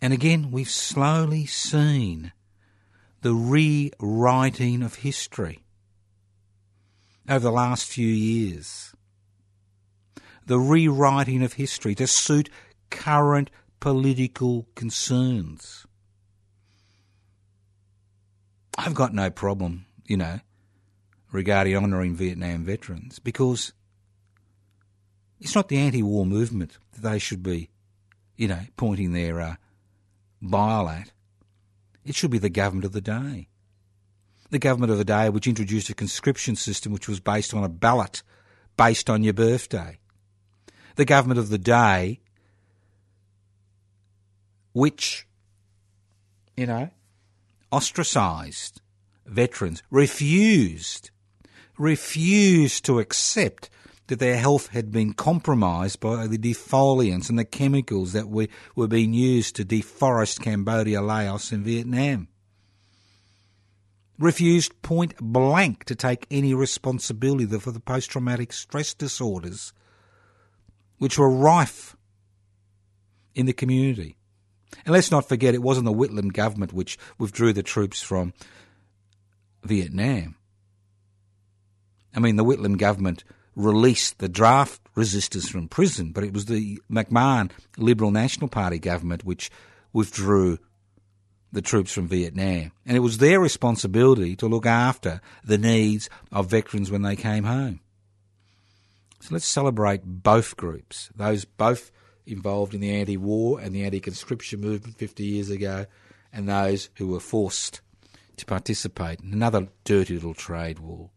[0.00, 2.32] And again, we've slowly seen
[3.20, 5.60] the rewriting of history
[7.28, 8.94] over the last few years.
[10.46, 12.48] The rewriting of history to suit
[12.90, 13.50] current
[13.80, 15.86] political concerns.
[18.76, 20.40] I've got no problem, you know,
[21.32, 23.72] regarding honouring Vietnam veterans because
[25.40, 27.68] it's not the anti war movement that they should be,
[28.36, 29.56] you know, pointing their uh,
[30.40, 31.10] bile at.
[32.08, 33.48] It should be the government of the day.
[34.48, 37.68] The government of the day which introduced a conscription system which was based on a
[37.68, 38.22] ballot
[38.78, 39.98] based on your birthday.
[40.96, 42.20] The government of the day
[44.72, 45.26] which,
[46.56, 46.88] you know,
[47.70, 48.80] ostracised
[49.26, 51.10] veterans, refused,
[51.76, 53.68] refused to accept
[54.08, 58.88] that their health had been compromised by the defoliants and the chemicals that were, were
[58.88, 62.28] being used to deforest Cambodia, Laos, and Vietnam.
[64.18, 69.72] Refused point blank to take any responsibility for the post traumatic stress disorders
[70.98, 71.96] which were rife
[73.34, 74.16] in the community.
[74.84, 78.32] And let's not forget, it wasn't the Whitlam government which withdrew the troops from
[79.62, 80.34] Vietnam.
[82.14, 83.22] I mean, the Whitlam government
[83.58, 89.24] released the draft resistors from prison, but it was the McMahon Liberal National Party government
[89.24, 89.50] which
[89.92, 90.58] withdrew
[91.50, 92.70] the troops from Vietnam.
[92.86, 97.44] And it was their responsibility to look after the needs of veterans when they came
[97.44, 97.80] home.
[99.20, 101.90] So let's celebrate both groups, those both
[102.26, 105.86] involved in the anti war and the anti conscription movement 50 years ago,
[106.32, 107.80] and those who were forced
[108.36, 111.10] to participate in another dirty little trade war.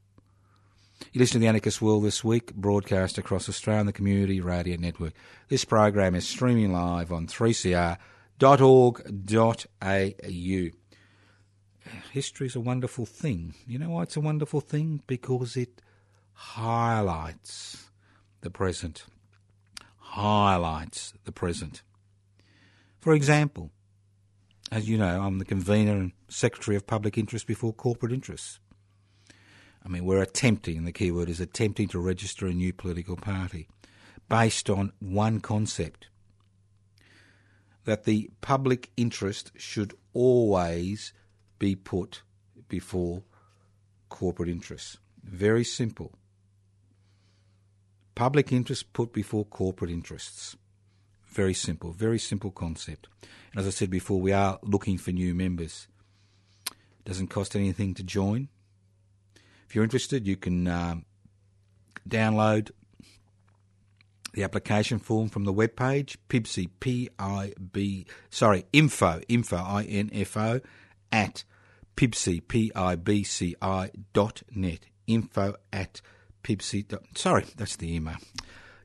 [1.09, 4.77] You listen to the Anarchist World this week, broadcast across Australia on the Community Radio
[4.77, 5.13] Network.
[5.49, 7.97] This program is streaming live on 3cr.org.au.
[12.11, 13.55] History is a wonderful thing.
[13.67, 15.01] You know why it's a wonderful thing?
[15.05, 15.81] Because it
[16.33, 17.89] highlights
[18.39, 19.05] the present.
[19.97, 21.83] Highlights the present.
[22.99, 23.71] For example,
[24.71, 28.59] as you know, I'm the convener and secretary of public interest before corporate interests.
[29.83, 33.15] I mean, we're attempting, and the key word is attempting to register a new political
[33.15, 33.67] party
[34.29, 36.07] based on one concept
[37.85, 41.13] that the public interest should always
[41.57, 42.21] be put
[42.67, 43.23] before
[44.09, 44.97] corporate interests.
[45.23, 46.13] Very simple.
[48.13, 50.55] Public interest put before corporate interests.
[51.27, 53.07] Very simple, very simple concept.
[53.51, 55.87] And as I said before, we are looking for new members.
[57.05, 58.49] Doesn't cost anything to join.
[59.71, 61.05] If you're interested, you can um,
[62.05, 62.71] download
[64.33, 70.59] the application form from the webpage, PIBCI, P-I-B, sorry, info, info, I-N-F-O,
[71.13, 71.45] at
[71.95, 76.01] PIBCI, P-I-B-C-I dot net, info at
[76.43, 78.17] PIBCI dot, sorry, that's the email.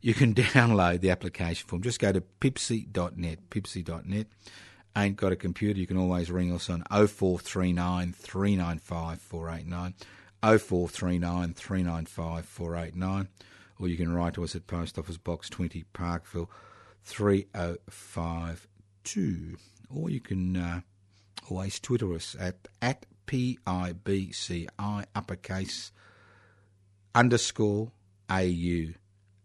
[0.01, 1.82] You can download the application form.
[1.82, 4.26] Just go to pibci.net, pibci.net.
[4.97, 9.95] Ain't got a computer, you can always ring us on 0439 395 489.
[10.43, 13.28] 0439 395 489,
[13.78, 16.51] or you can write to us at Post Office Box 20, Parkville
[17.05, 19.57] 3052.
[19.95, 20.80] Or you can uh,
[21.49, 25.93] always Twitter us at, at PIBCI uppercase
[27.14, 27.93] underscore
[28.30, 28.93] AU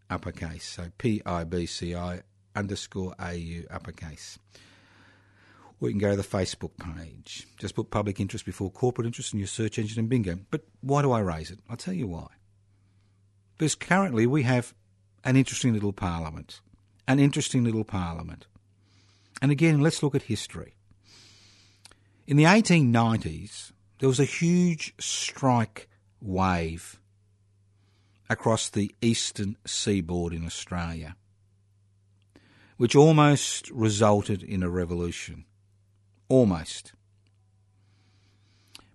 [0.10, 0.66] uppercase.
[0.66, 2.24] So PIBCI
[2.56, 4.40] underscore AU uppercase
[5.82, 7.48] or you can go to the Facebook page.
[7.58, 10.38] Just put public interest before corporate interest in your search engine and bingo.
[10.52, 11.60] But why do I raise it?
[11.68, 12.28] I'll tell you why.
[13.58, 14.76] Because currently we have
[15.24, 16.62] an interesting little parliament.
[17.08, 18.46] An interesting little parliament.
[19.42, 20.76] And again, let's look at history.
[22.28, 25.90] In the 1890s, there was a huge strike
[26.22, 27.00] wave
[28.30, 31.16] across the eastern seaboard in Australia,
[32.78, 35.46] which almost resulted in a revolution.
[36.32, 36.94] Almost.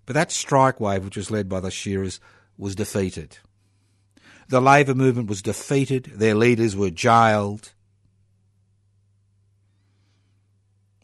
[0.07, 2.19] But that strike wave, which was led by the shearers,
[2.57, 3.37] was defeated.
[4.49, 7.73] The Labor movement was defeated, their leaders were jailed,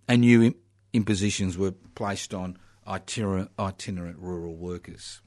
[0.08, 0.56] and new
[0.92, 2.58] impositions were placed on
[2.88, 3.52] itinerant,
[4.18, 5.22] rural workers.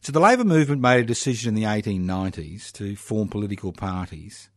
[0.00, 4.48] So the Labor movement made a decision in the 1890s to form political parties.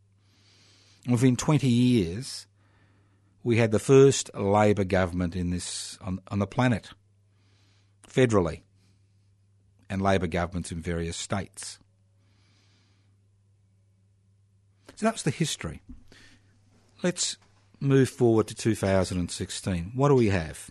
[1.07, 2.47] Within 20 years,
[3.43, 6.89] we had the first Labor government in this on, on the planet,
[8.07, 8.61] federally,
[9.89, 11.79] and Labor governments in various states.
[14.95, 15.81] So that's the history.
[17.01, 17.37] Let's
[17.79, 19.93] move forward to 2016.
[19.95, 20.69] What do we have?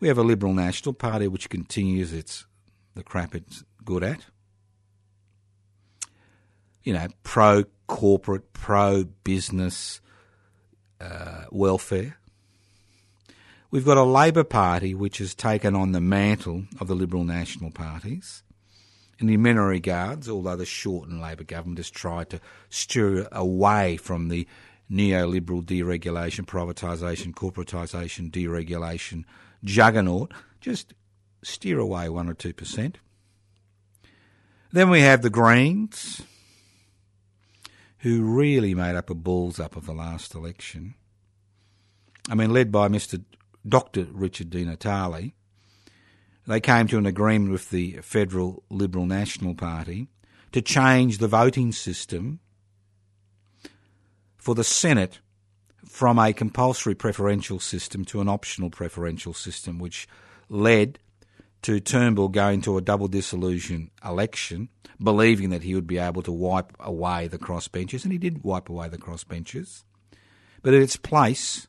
[0.00, 2.44] We have a Liberal National Party which continues its
[2.94, 4.24] the crap it's good at.
[6.82, 10.00] You know, pro corporate, pro business,
[11.00, 12.16] uh, welfare.
[13.70, 17.70] We've got a Labor Party which has taken on the mantle of the Liberal National
[17.70, 18.42] parties.
[19.18, 22.40] In many regards, although the Shorten Labor government has tried to
[22.70, 24.46] steer away from the
[24.90, 29.24] neoliberal deregulation, privatisation, corporatisation, deregulation
[29.64, 30.94] juggernaut, just
[31.42, 32.98] steer away one or two percent.
[34.70, 36.22] Then we have the Greens,
[38.00, 40.94] who really made up a balls up of the last election.
[42.28, 43.22] I mean, led by Mr.
[43.66, 44.06] Dr.
[44.12, 45.34] Richard Di Natale,
[46.46, 50.08] they came to an agreement with the Federal Liberal National Party
[50.52, 52.40] to change the voting system
[54.36, 55.18] for the Senate
[55.86, 60.08] from a compulsory preferential system to an optional preferential system, which
[60.48, 60.98] led
[61.62, 64.68] to Turnbull going to a double dissolution election,
[65.02, 68.68] believing that he would be able to wipe away the crossbenchers, and he did wipe
[68.68, 69.84] away the crossbenchers.
[70.62, 71.68] But in its place,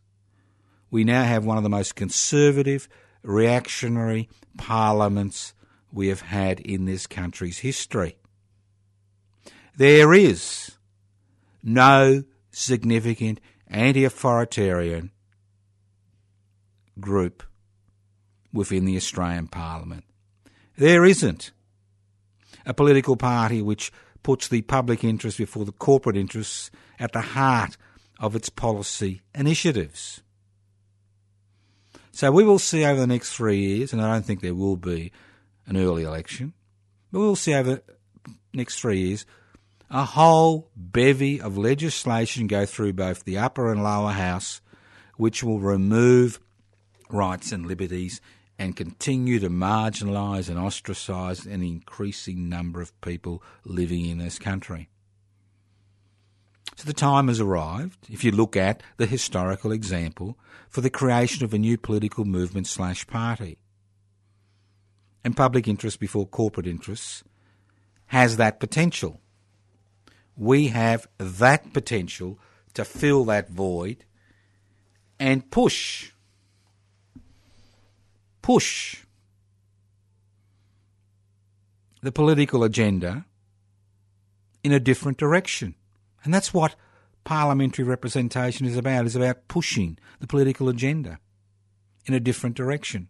[0.92, 2.88] we now have one of the most conservative,
[3.24, 5.54] reactionary parliaments
[5.92, 8.18] we have had in this country's history.
[9.78, 10.78] There is
[11.64, 15.12] no significant anti authoritarian
[17.00, 17.44] group
[18.54, 20.04] within the Australian Parliament.
[20.78, 21.52] There isn't
[22.66, 23.91] a political party which
[24.24, 27.78] puts the public interest before the corporate interests at the heart
[28.20, 30.22] of its policy initiatives.
[32.12, 34.76] So we will see over the next three years, and I don't think there will
[34.76, 35.12] be
[35.68, 36.54] an early election,
[37.12, 39.26] But we'll see over the next three years
[39.89, 44.62] a whole bevy of legislation go through both the upper and lower house,
[45.18, 46.39] which will remove
[47.10, 48.22] rights and liberties
[48.60, 54.89] and continue to marginalise and ostracise an increasing number of people living in this country.
[56.76, 60.38] So the time has arrived, if you look at the historical example,
[60.70, 63.57] for the creation of a new political movement slash party.
[65.24, 67.24] And public interest before corporate interests
[68.07, 69.22] has that potential.
[70.36, 72.39] We have that potential
[72.74, 74.05] to fill that void
[75.20, 76.12] and push,
[78.42, 79.04] push
[82.02, 83.26] the political agenda
[84.64, 85.76] in a different direction.
[86.24, 86.76] And that's what
[87.24, 91.20] parliamentary representation is about, is about pushing the political agenda
[92.06, 93.10] in a different direction.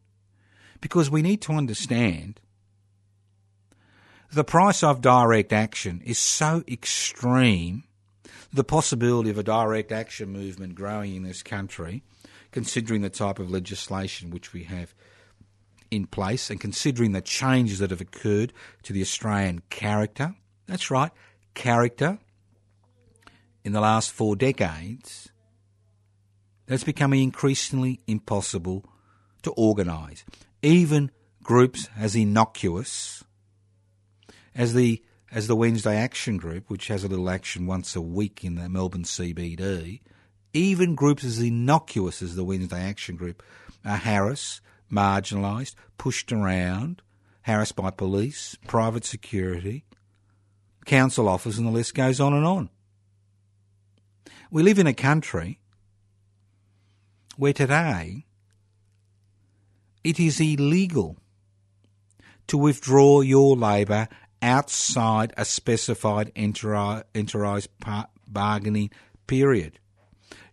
[0.81, 2.39] Because we need to understand
[4.31, 7.83] the price of direct action is so extreme,
[8.53, 12.03] the possibility of a direct action movement growing in this country,
[12.51, 14.93] considering the type of legislation which we have
[15.91, 20.35] in place and considering the changes that have occurred to the Australian character.
[20.67, 21.11] That's right,
[21.53, 22.19] character
[23.63, 25.29] in the last four decades,
[26.65, 28.85] that's becoming increasingly impossible
[29.43, 30.23] to organise.
[30.61, 31.11] Even
[31.43, 33.23] groups as innocuous
[34.55, 38.43] as the as the Wednesday Action Group, which has a little action once a week
[38.43, 40.01] in the Melbourne CBD,
[40.53, 43.43] even groups as innocuous as the Wednesday Action Group
[43.85, 44.61] uh, are harassed,
[44.91, 47.01] marginalised, pushed around,
[47.43, 49.85] harassed by police, private security,
[50.85, 52.69] council officers, and the list goes on and on.
[54.51, 55.59] We live in a country
[57.37, 58.25] where today
[60.03, 61.17] it is illegal
[62.47, 64.07] to withdraw your labour
[64.41, 67.67] outside a specified enterprise
[68.27, 68.89] bargaining
[69.27, 69.79] period.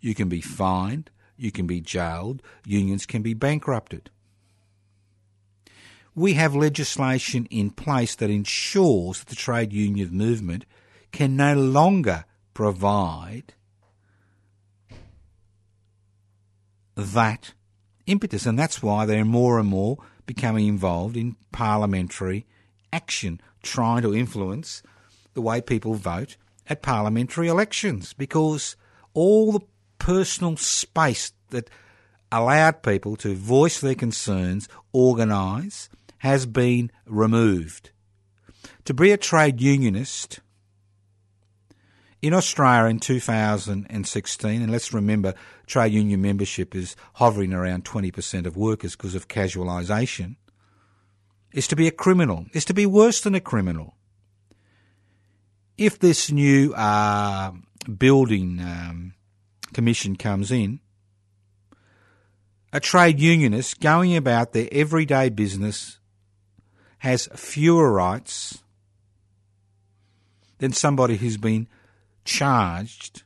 [0.00, 4.10] You can be fined, you can be jailed, unions can be bankrupted.
[6.16, 10.64] We have legislation in place that ensures that the trade union movement
[11.12, 13.52] can no longer provide
[16.96, 17.52] that
[18.06, 22.46] impetus, and that's why they're more and more becoming involved in parliamentary
[22.94, 24.82] action, trying to influence
[25.34, 28.74] the way people vote at parliamentary elections, because
[29.12, 29.60] all the
[29.98, 31.68] personal space that
[32.32, 37.90] allowed people to voice their concerns, organise, has been removed.
[38.84, 40.40] To be a trade unionist
[42.22, 45.34] in Australia in 2016, and let's remember
[45.66, 50.36] trade union membership is hovering around 20% of workers because of casualisation,
[51.52, 53.94] is to be a criminal, is to be worse than a criminal.
[55.78, 57.52] If this new uh,
[57.98, 59.14] building um,
[59.72, 60.80] commission comes in,
[62.72, 65.98] a trade unionist going about their everyday business
[67.06, 68.64] has fewer rights
[70.58, 71.68] than somebody who's been
[72.24, 73.22] charged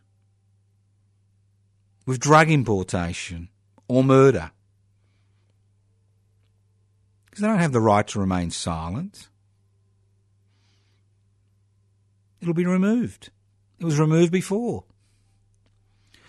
[2.05, 3.49] with drug importation
[3.89, 4.51] or murder.
[7.25, 9.29] Because they don't have the right to remain silent.
[12.43, 13.31] It'll be removed.
[13.79, 14.85] It was removed before.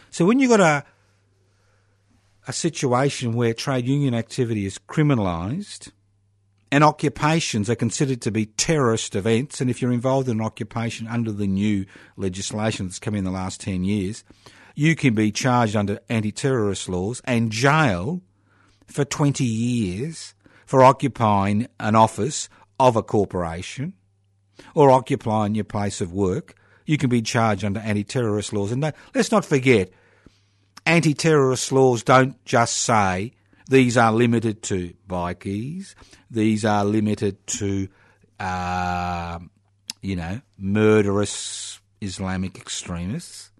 [0.10, 0.86] So when you've got a
[2.47, 5.91] a situation where trade union activity is criminalised,
[6.72, 9.59] and occupations are considered to be terrorist events.
[9.59, 13.32] And if you're involved in an occupation under the new legislation that's come in the
[13.32, 14.24] last 10 years,
[14.74, 18.22] you can be charged under anti terrorist laws and jailed
[18.88, 20.34] for 20 years
[20.65, 22.47] for occupying an office
[22.80, 23.93] of a corporation
[24.74, 26.55] or occupying your place of work.
[26.86, 28.72] You can be charged under anti terrorist laws.
[28.72, 29.91] And let's not forget,
[30.86, 33.34] anti terrorist laws don't just say
[33.68, 35.95] these are limited to bikies.
[36.30, 37.88] These are limited to,
[38.39, 39.39] uh,
[40.01, 43.51] you know, murderous Islamic extremists.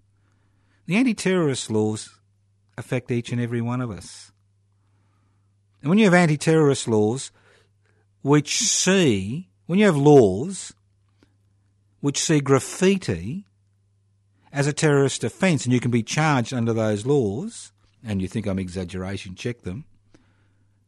[0.86, 2.18] The anti terrorist laws
[2.76, 4.32] affect each and every one of us.
[5.80, 7.30] And when you have anti terrorist laws
[8.22, 10.72] which see, when you have laws
[12.00, 13.46] which see graffiti
[14.52, 17.72] as a terrorist offence and you can be charged under those laws,
[18.04, 19.84] and you think I'm exaggeration, check them,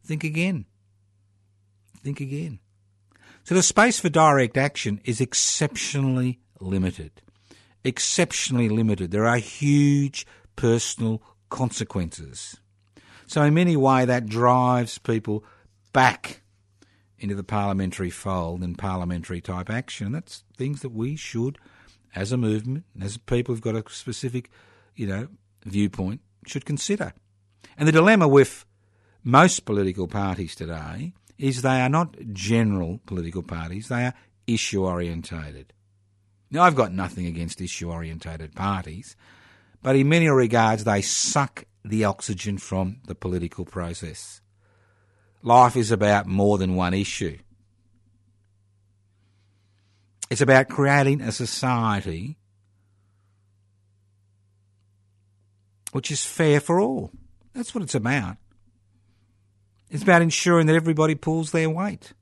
[0.05, 0.65] Think again.
[2.03, 2.59] Think again.
[3.43, 7.21] So the space for direct action is exceptionally limited.
[7.83, 9.11] Exceptionally limited.
[9.11, 10.25] There are huge
[10.55, 12.57] personal consequences.
[13.27, 15.43] So in many ways that drives people
[15.93, 16.41] back
[17.17, 20.07] into the parliamentary fold and parliamentary type action.
[20.07, 21.57] And that's things that we should,
[22.15, 24.51] as a movement, as people who've got a specific,
[24.95, 25.27] you know,
[25.65, 27.13] viewpoint, should consider.
[27.77, 28.65] And the dilemma with
[29.25, 34.13] most political parties today is they are not general political parties, they are
[34.45, 35.73] issue orientated.
[36.51, 39.15] Now, I've got nothing against issue orientated parties,
[39.81, 44.41] but in many regards, they suck the oxygen from the political process.
[45.41, 47.39] Life is about more than one issue.
[50.29, 52.37] It's about creating a society
[55.91, 57.11] which is fair for all.
[57.53, 58.37] That's what it's about.
[59.89, 62.13] It's about ensuring that everybody pulls their weight.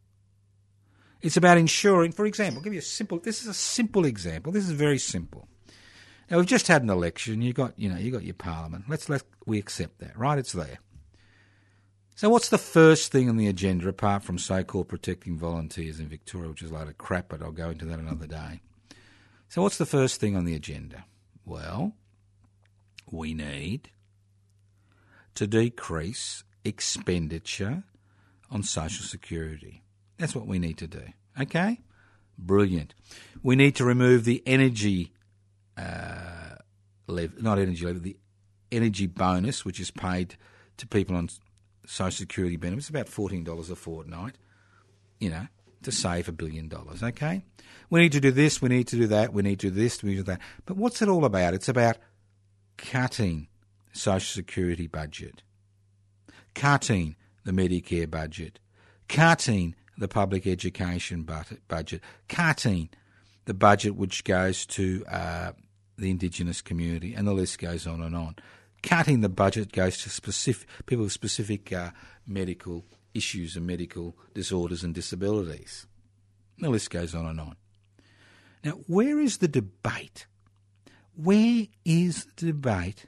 [1.21, 3.19] It's about ensuring, for example, I'll give you a simple.
[3.19, 4.51] This is a simple example.
[4.51, 5.47] This is very simple.
[6.29, 7.41] Now we've just had an election.
[7.41, 8.85] You got, you know, you got your parliament.
[8.89, 10.37] Let's let we accept that, right?
[10.37, 10.79] It's there.
[12.15, 16.49] So what's the first thing on the agenda apart from so-called protecting volunteers in Victoria,
[16.49, 18.61] which is a load of crap, but I'll go into that another day.
[19.49, 21.05] So what's the first thing on the agenda?
[21.45, 21.93] Well,
[23.09, 23.89] we need
[25.35, 27.83] to decrease expenditure
[28.49, 29.83] on social security.
[30.17, 31.03] That's what we need to do.
[31.39, 31.81] Okay?
[32.37, 32.93] Brilliant.
[33.41, 35.11] We need to remove the energy
[35.77, 36.55] uh,
[37.07, 38.17] level, not energy level, the
[38.71, 40.35] energy bonus, which is paid
[40.77, 41.29] to people on
[41.85, 44.37] social security benefits, about $14 a fortnight,
[45.19, 45.47] you know,
[45.83, 47.03] to save a billion dollars.
[47.03, 47.43] Okay?
[47.89, 50.01] We need to do this, we need to do that, we need to do this,
[50.01, 50.41] we need to do that.
[50.65, 51.53] But what's it all about?
[51.53, 51.97] It's about
[52.77, 53.47] cutting
[53.91, 55.43] social security budget
[56.53, 58.59] cutting the Medicare budget,
[59.09, 62.89] cutting the public education budget, cutting
[63.45, 65.51] the budget which goes to uh,
[65.97, 68.35] the Indigenous community, and the list goes on and on.
[68.81, 71.91] Cutting the budget goes to specific people with specific uh,
[72.27, 72.83] medical
[73.13, 75.85] issues and medical disorders and disabilities.
[76.59, 77.55] The list goes on and on.
[78.63, 80.25] Now, where is the debate?
[81.15, 83.05] Where is the debate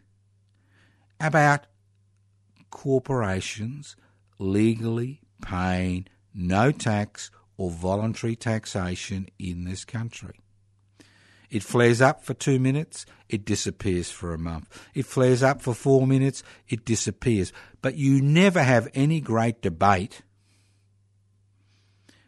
[1.19, 1.65] about
[2.75, 3.95] corporations
[4.37, 10.41] legally paying no tax or voluntary taxation in this country.
[11.49, 14.67] It flares up for two minutes, it disappears for a month.
[14.93, 17.53] It flares up for four minutes, it disappears.
[17.81, 20.23] But you never have any great debate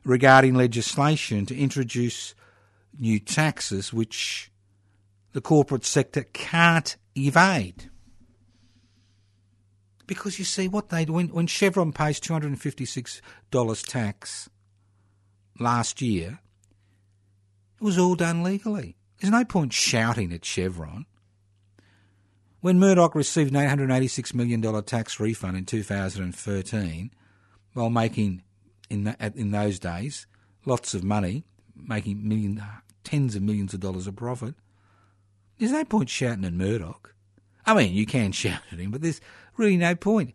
[0.05, 2.33] regarding legislation to introduce
[2.97, 4.49] new taxes which
[5.33, 7.89] the corporate sector can't evade.
[10.07, 13.83] Because you see what they when when Chevron pays two hundred and fifty six dollars
[13.83, 14.49] tax
[15.59, 16.39] last year,
[17.79, 18.95] it was all done legally.
[19.19, 21.05] There's no point shouting at Chevron.
[22.61, 27.11] When Murdoch received an $886 million tax refund in 2013,
[27.73, 28.43] while making,
[28.89, 30.25] in, the, in those days,
[30.65, 31.45] lots of money,
[31.75, 32.63] making million,
[33.03, 34.55] tens of millions of dollars of profit,
[35.59, 37.13] there's no point shouting at Murdoch.
[37.67, 39.19] I mean, you can shout at him, but there's
[39.57, 40.33] really no point.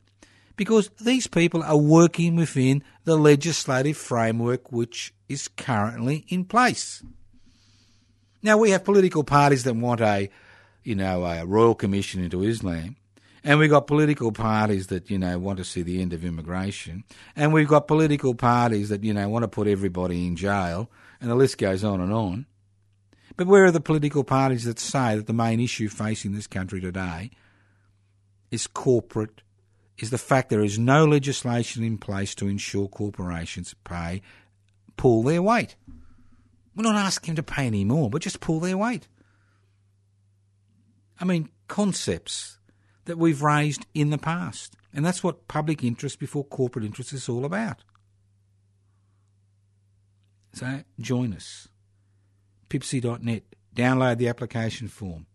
[0.55, 7.03] Because these people are working within the legislative framework which is currently in place.
[8.43, 10.29] Now, we have political parties that want a,
[10.85, 12.97] you know, a royal commission into Islam.
[13.45, 17.03] And we've got political parties that, you know, want to see the end of immigration.
[17.35, 20.91] And we've got political parties that, you know, want to put everybody in jail.
[21.21, 22.47] And the list goes on and on.
[23.37, 26.81] But where are the political parties that say that the main issue facing this country
[26.81, 27.31] today
[28.51, 29.43] is corporate,
[29.99, 34.23] is the fact there is no legislation in place to ensure corporations pay,
[34.97, 35.77] pull their weight.
[36.75, 39.09] We're not asking them to pay any more, but just pull their weight.
[41.21, 42.59] I mean, concepts
[43.05, 44.77] that we've raised in the past.
[44.95, 47.85] And that's what public interest before corporate interest is all about.
[50.53, 51.69] So join us.
[52.73, 53.43] pibci.net.
[53.75, 55.27] Download the application form.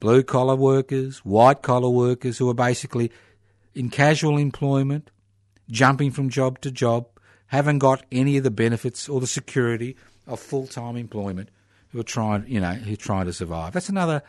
[0.00, 3.10] blue collar workers, white collar workers who are basically
[3.76, 5.10] in casual employment,
[5.70, 7.06] jumping from job to job,
[7.48, 9.94] haven't got any of the benefits or the security
[10.26, 11.50] of full time employment
[11.88, 13.74] who are trying, you know, who are trying to survive.
[13.74, 14.22] That's another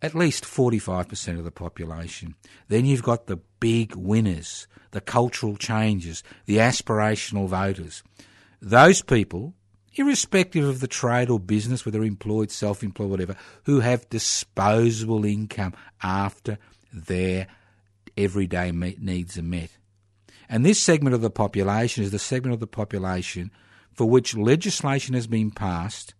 [0.00, 2.36] at least 45% of the population.
[2.68, 8.02] Then you've got the big winners, the cultural changes, the aspirational voters.
[8.62, 9.54] Those people,
[9.94, 15.74] irrespective of the trade or business, whether employed, self employed, whatever, who have disposable income
[16.02, 16.58] after
[16.92, 17.48] their
[18.18, 19.70] everyday needs are met.
[20.48, 23.50] And this segment of the population is the segment of the population
[23.92, 26.14] for which legislation has been passed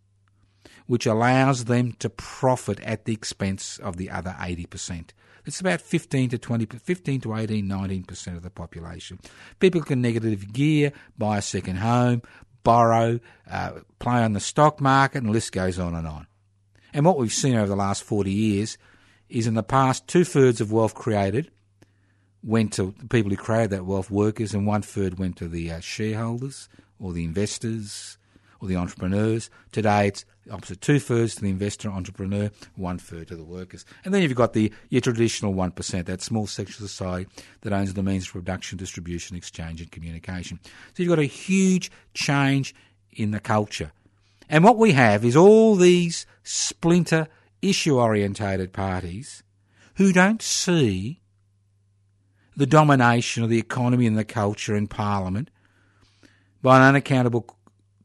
[0.88, 5.10] which allows them to profit at the expense of the other 80%.
[5.44, 9.20] It's about 15 to 20, 15 to 18, 19% of the population.
[9.60, 12.22] People can negative gear, buy a second home,
[12.64, 13.20] borrow,
[13.50, 16.26] uh, play on the stock market, and the list goes on and on.
[16.94, 18.78] And what we've seen over the last 40 years
[19.28, 21.50] is in the past, two thirds of wealth created
[22.42, 25.70] went to the people who created that wealth, workers, and one third went to the
[25.70, 26.68] uh, shareholders
[27.00, 28.16] or the investors
[28.60, 29.50] or the entrepreneurs.
[29.72, 33.84] Today, it's opposite two thirds to the investor entrepreneur, one third to the workers.
[34.04, 37.30] And then you've got the your traditional one percent, that small section of society
[37.60, 40.58] that owns the means of production, distribution, exchange, and communication.
[40.94, 42.74] So you've got a huge change
[43.12, 43.92] in the culture.
[44.48, 47.28] And what we have is all these splinter
[47.60, 49.42] issue orientated parties
[49.96, 51.20] who don't see
[52.58, 55.48] the domination of the economy and the culture in Parliament
[56.60, 57.46] by an unaccountable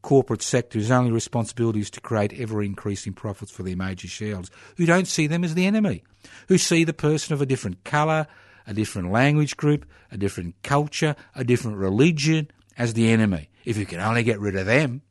[0.04, 4.52] corporate sector whose only responsibility is to create ever increasing profits for their major shareholders,
[4.78, 6.04] who don't see them as the enemy,
[6.50, 8.28] who see the person of a different colour,
[8.68, 12.48] a different language group, a different culture, a different religion
[12.78, 13.50] as the enemy.
[13.66, 15.02] If you can only get rid of them,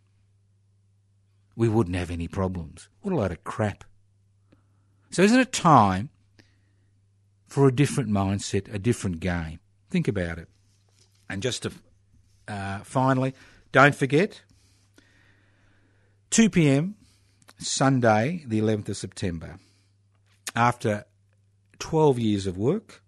[1.56, 2.88] we wouldn't have any problems.
[3.00, 3.82] What a load of crap.
[5.10, 6.10] So, isn't it time
[7.52, 9.60] for a different mindset, a different game?
[9.90, 10.48] Think about it.
[11.28, 11.72] And just to
[12.48, 13.34] uh, finally,
[13.72, 14.40] don't forget
[16.30, 16.94] 2 p.m.
[17.58, 19.58] Sunday, the 11th of September.
[20.56, 21.04] After
[21.78, 23.02] 12 years of work,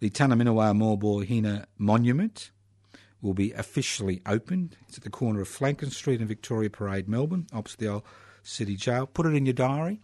[0.00, 2.50] the Tunnerminnerwait Maulboyheenner Monument
[3.20, 4.76] will be officially opened.
[4.88, 8.02] It's at the corner of Franklin Street and Victoria Parade, Melbourne, opposite the old
[8.42, 9.06] City Jail.
[9.06, 10.00] Put it in your diary.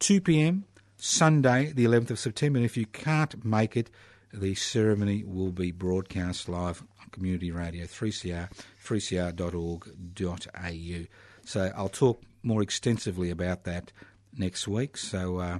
[0.00, 0.64] 2 p.m.
[1.02, 2.58] Sunday, the 11th of September.
[2.58, 3.90] And if you can't make it,
[4.32, 8.48] the ceremony will be broadcast live on community radio 3CR,
[8.84, 11.06] 3cr.org.au.
[11.44, 13.92] So I'll talk more extensively about that
[14.36, 14.96] next week.
[14.96, 15.58] So, uh,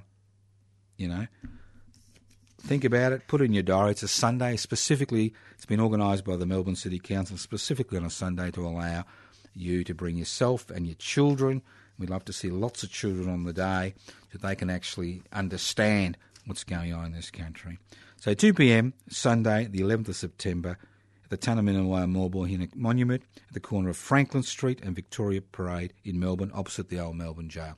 [0.96, 1.26] you know,
[2.60, 3.92] think about it, put it in your diary.
[3.92, 8.10] It's a Sunday, specifically, it's been organised by the Melbourne City Council, specifically on a
[8.10, 9.04] Sunday to allow
[9.54, 11.62] you to bring yourself and your children.
[12.00, 13.94] We'd love to see lots of children on the day
[14.32, 17.78] so they can actually understand what's going on in this country.
[18.16, 18.94] So 2 p.m.
[19.08, 20.78] Sunday, the 11th of September,
[21.24, 26.18] at the Tunnerminnerwait Maulboy Monument at the corner of Franklin Street and Victoria Parade in
[26.18, 27.76] Melbourne, opposite the old Melbourne Jail.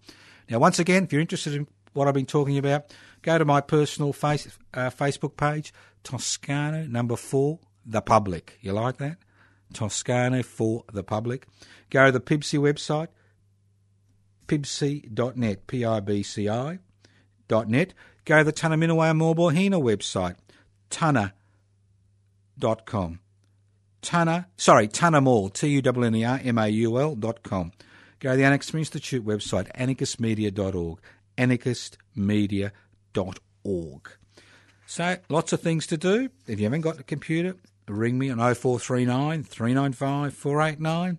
[0.49, 3.61] Now, once again, if you're interested in what I've been talking about, go to my
[3.61, 5.73] personal face, uh, Facebook page,
[6.05, 8.59] Toscano number four, The Public.
[8.61, 9.19] You like that?
[9.73, 11.47] Toscano for the Public.
[11.91, 13.09] Go to the PIBCI website,
[14.47, 16.79] pibci.net, P-I-B-C-I
[17.49, 17.93] dot net.
[18.25, 20.37] Go to the Tunnerminnerwait Maulboyheenner website,
[20.91, 21.33] tunner.com.
[24.03, 27.73] Tanner, sorry, Tanner Mall, T-U-N-N-E-R-M-A-U-L dot com.
[28.19, 30.99] Go to the Anarchist Institute website, anarchistmedia.org,
[31.39, 34.11] anarchistmedia.org.
[34.87, 36.29] So, lots of things to do.
[36.47, 37.57] If you haven't got a computer,
[37.89, 41.19] ring me on 0439 395 489.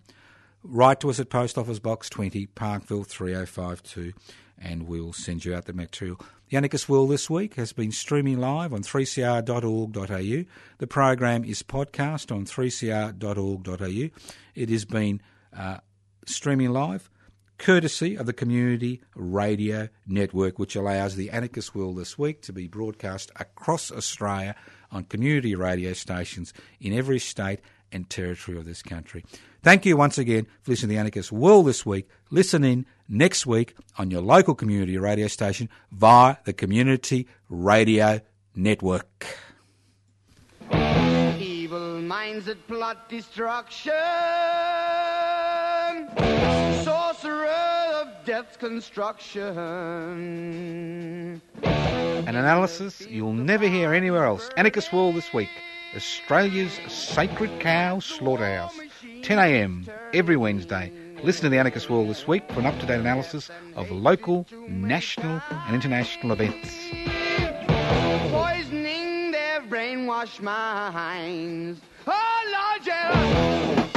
[0.63, 4.13] Write to us at Post Office Box 20, Parkville 3052.
[4.57, 6.17] and we'll send you out the material.
[6.49, 10.45] The Anarchist World this week has been streaming live on 3cr.org.au.
[10.77, 14.09] The program is podcast on 3cr.org.au.
[14.55, 15.21] It has been
[15.57, 15.79] uh,
[16.25, 17.09] streaming live
[17.57, 22.67] courtesy of the Community Radio Network, which allows the Anarchist World this week to be
[22.67, 24.55] broadcast across Australia
[24.91, 27.59] on community radio stations in every state
[27.91, 29.23] and territory of this country.
[29.63, 32.09] Thank you once again for listening to the Anarchist World this week.
[32.29, 38.19] Listen in next week on your local community radio station via the Community Radio
[38.57, 39.25] Network.
[41.39, 43.93] Evil minds that plot destruction.
[46.83, 47.47] Sorcerer
[48.01, 49.57] of death's construction.
[51.63, 54.49] An analysis you'll never hear anywhere else.
[54.57, 55.47] Anarchist World this week.
[55.95, 58.77] Australia's Sacred Cow Slaughterhouse.
[59.23, 60.91] 10am every Wednesday.
[61.23, 64.45] Listen to the Anarchist World this week for an up to date analysis of local,
[64.67, 66.77] national, and international events.
[68.31, 71.79] Poisoning their brainwashed minds.
[72.05, 73.92] Oh, Lord, yeah.